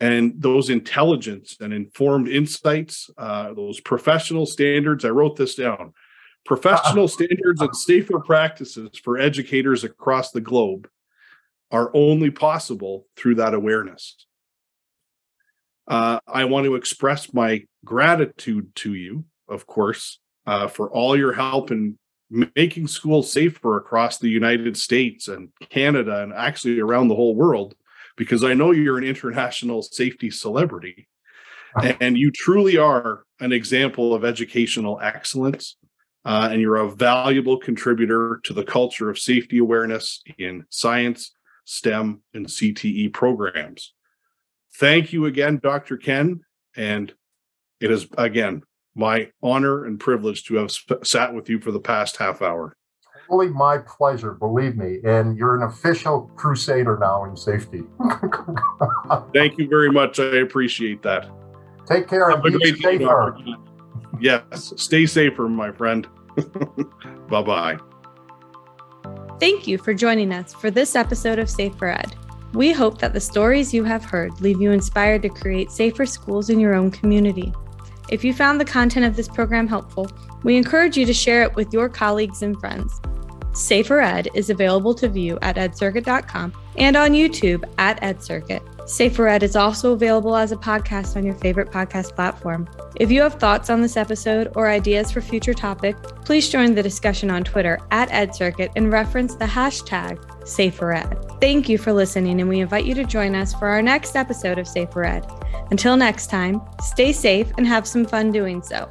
and 0.00 0.34
those 0.36 0.68
intelligence 0.70 1.56
and 1.60 1.72
informed 1.72 2.28
insights, 2.28 3.08
uh, 3.16 3.54
those 3.54 3.80
professional 3.80 4.46
standards. 4.46 5.04
I 5.04 5.10
wrote 5.10 5.36
this 5.36 5.54
down 5.54 5.94
professional 6.44 7.08
standards 7.08 7.60
and 7.60 7.76
safer 7.76 8.20
practices 8.20 8.90
for 9.02 9.18
educators 9.18 9.84
across 9.84 10.30
the 10.30 10.40
globe 10.40 10.88
are 11.70 11.90
only 11.94 12.30
possible 12.30 13.06
through 13.16 13.34
that 13.34 13.54
awareness. 13.54 14.26
Uh, 15.88 16.18
I 16.26 16.44
want 16.44 16.64
to 16.66 16.74
express 16.74 17.32
my 17.32 17.64
gratitude 17.84 18.74
to 18.76 18.94
you, 18.94 19.24
of 19.48 19.66
course, 19.66 20.20
uh, 20.46 20.68
for 20.68 20.90
all 20.90 21.16
your 21.16 21.32
help 21.32 21.70
in 21.70 21.98
making 22.30 22.88
schools 22.88 23.30
safer 23.30 23.76
across 23.76 24.18
the 24.18 24.28
United 24.28 24.76
States 24.76 25.28
and 25.28 25.48
Canada 25.70 26.22
and 26.22 26.32
actually 26.32 26.80
around 26.80 27.08
the 27.08 27.14
whole 27.14 27.36
world 27.36 27.74
because 28.16 28.42
I 28.44 28.54
know 28.54 28.70
you're 28.70 28.98
an 28.98 29.04
international 29.04 29.82
safety 29.82 30.30
celebrity 30.30 31.08
and 32.00 32.16
you 32.16 32.30
truly 32.30 32.76
are 32.76 33.24
an 33.40 33.52
example 33.52 34.14
of 34.14 34.24
educational 34.24 34.98
excellence. 35.02 35.76
Uh, 36.24 36.48
and 36.50 36.60
you're 36.60 36.76
a 36.76 36.90
valuable 36.90 37.56
contributor 37.56 38.40
to 38.42 38.52
the 38.52 38.64
culture 38.64 39.08
of 39.08 39.16
safety 39.16 39.58
awareness 39.58 40.24
in 40.38 40.64
science, 40.70 41.30
STEM, 41.66 42.20
and 42.34 42.46
CTE 42.46 43.12
programs. 43.12 43.92
Thank 44.74 45.12
you 45.12 45.26
again, 45.26 45.60
Dr. 45.62 45.96
Ken. 45.96 46.40
And 46.76 47.14
it 47.80 47.92
is, 47.92 48.08
again, 48.18 48.64
my 48.96 49.30
honor 49.40 49.84
and 49.84 50.00
privilege 50.00 50.42
to 50.46 50.56
have 50.56 50.72
sp- 50.74 51.04
sat 51.04 51.32
with 51.32 51.48
you 51.48 51.60
for 51.60 51.70
the 51.70 51.78
past 51.78 52.16
half 52.16 52.42
hour 52.42 52.76
totally 53.28 53.48
my 53.48 53.78
pleasure, 53.78 54.32
believe 54.32 54.76
me. 54.76 54.98
And 55.04 55.36
you're 55.36 55.56
an 55.56 55.62
official 55.62 56.30
crusader 56.36 56.98
now 57.00 57.24
in 57.24 57.36
safety. 57.36 57.82
Thank 59.34 59.58
you 59.58 59.68
very 59.68 59.90
much. 59.90 60.18
I 60.18 60.38
appreciate 60.38 61.02
that. 61.02 61.28
Take 61.86 62.08
care 62.08 62.30
Have 62.30 62.44
and 62.44 62.58
be 62.58 62.74
safer. 62.80 63.38
Yes, 64.20 64.72
stay 64.76 65.06
safer, 65.06 65.48
my 65.48 65.70
friend. 65.72 66.06
bye 67.28 67.42
bye. 67.42 67.78
Thank 69.38 69.66
you 69.66 69.78
for 69.78 69.94
joining 69.94 70.32
us 70.32 70.54
for 70.54 70.70
this 70.70 70.96
episode 70.96 71.38
of 71.38 71.50
Safer 71.50 71.88
Ed. 71.88 72.14
We 72.54 72.72
hope 72.72 72.98
that 72.98 73.12
the 73.12 73.20
stories 73.20 73.74
you 73.74 73.84
have 73.84 74.04
heard 74.04 74.40
leave 74.40 74.60
you 74.60 74.70
inspired 74.70 75.22
to 75.22 75.28
create 75.28 75.70
safer 75.70 76.06
schools 76.06 76.48
in 76.48 76.58
your 76.58 76.74
own 76.74 76.90
community. 76.90 77.52
If 78.08 78.24
you 78.24 78.32
found 78.32 78.60
the 78.60 78.64
content 78.64 79.04
of 79.04 79.16
this 79.16 79.28
program 79.28 79.66
helpful, 79.66 80.10
we 80.42 80.56
encourage 80.56 80.96
you 80.96 81.04
to 81.04 81.12
share 81.12 81.42
it 81.42 81.54
with 81.54 81.72
your 81.72 81.88
colleagues 81.88 82.42
and 82.42 82.58
friends. 82.58 83.00
Safer 83.56 84.00
Ed 84.00 84.28
is 84.34 84.50
available 84.50 84.94
to 84.94 85.08
view 85.08 85.38
at 85.40 85.56
edcircuit.com 85.56 86.52
and 86.76 86.94
on 86.94 87.12
YouTube 87.12 87.64
at 87.78 87.98
EdCircuit. 88.02 88.60
Safer 88.86 89.26
Ed 89.26 89.42
is 89.42 89.56
also 89.56 89.92
available 89.92 90.36
as 90.36 90.52
a 90.52 90.56
podcast 90.56 91.16
on 91.16 91.24
your 91.24 91.34
favorite 91.34 91.70
podcast 91.70 92.14
platform. 92.14 92.68
If 92.96 93.10
you 93.10 93.22
have 93.22 93.34
thoughts 93.34 93.70
on 93.70 93.80
this 93.80 93.96
episode 93.96 94.52
or 94.56 94.68
ideas 94.68 95.10
for 95.10 95.22
future 95.22 95.54
topics, 95.54 96.00
please 96.24 96.50
join 96.50 96.74
the 96.74 96.82
discussion 96.82 97.30
on 97.30 97.44
Twitter 97.44 97.78
at 97.90 98.10
EdCircuit 98.10 98.72
and 98.76 98.92
reference 98.92 99.34
the 99.34 99.46
hashtag 99.46 100.18
SaferEd. 100.42 101.40
Thank 101.40 101.68
you 101.68 101.78
for 101.78 101.94
listening, 101.94 102.40
and 102.40 102.50
we 102.50 102.60
invite 102.60 102.84
you 102.84 102.94
to 102.94 103.04
join 103.04 103.34
us 103.34 103.54
for 103.54 103.68
our 103.68 103.80
next 103.80 104.16
episode 104.16 104.58
of 104.58 104.68
Safer 104.68 105.04
Ed. 105.04 105.26
Until 105.70 105.96
next 105.96 106.28
time, 106.28 106.60
stay 106.82 107.12
safe 107.12 107.50
and 107.56 107.66
have 107.66 107.88
some 107.88 108.04
fun 108.04 108.32
doing 108.32 108.62
so. 108.62 108.88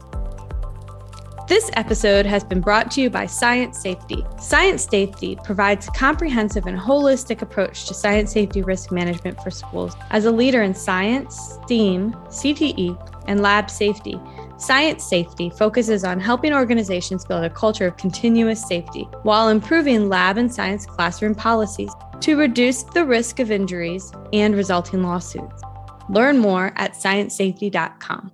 This 1.47 1.69
episode 1.73 2.25
has 2.25 2.43
been 2.43 2.59
brought 2.59 2.89
to 2.91 3.01
you 3.01 3.11
by 3.11 3.27
Science 3.27 3.77
Safety. 3.77 4.25
Science 4.39 4.87
Safety 4.89 5.37
provides 5.43 5.87
a 5.87 5.91
comprehensive 5.91 6.65
and 6.65 6.75
holistic 6.75 7.43
approach 7.43 7.85
to 7.85 7.93
science 7.93 8.31
safety 8.31 8.63
risk 8.63 8.91
management 8.91 9.39
for 9.43 9.51
schools. 9.51 9.95
As 10.09 10.25
a 10.25 10.31
leader 10.31 10.63
in 10.63 10.73
science, 10.73 11.59
STEAM, 11.63 12.13
CTE, 12.29 12.97
and 13.27 13.43
lab 13.43 13.69
safety, 13.69 14.19
Science 14.57 15.03
Safety 15.03 15.51
focuses 15.51 16.03
on 16.03 16.19
helping 16.19 16.51
organizations 16.51 17.25
build 17.25 17.43
a 17.43 17.49
culture 17.51 17.85
of 17.85 17.95
continuous 17.95 18.67
safety 18.67 19.03
while 19.21 19.49
improving 19.49 20.09
lab 20.09 20.37
and 20.37 20.51
science 20.51 20.87
classroom 20.87 21.35
policies 21.35 21.91
to 22.21 22.37
reduce 22.37 22.81
the 22.81 23.05
risk 23.05 23.39
of 23.39 23.51
injuries 23.51 24.11
and 24.33 24.55
resulting 24.55 25.03
lawsuits. 25.03 25.61
Learn 26.09 26.39
more 26.39 26.73
at 26.75 26.93
sciencesafety.com. 26.93 28.31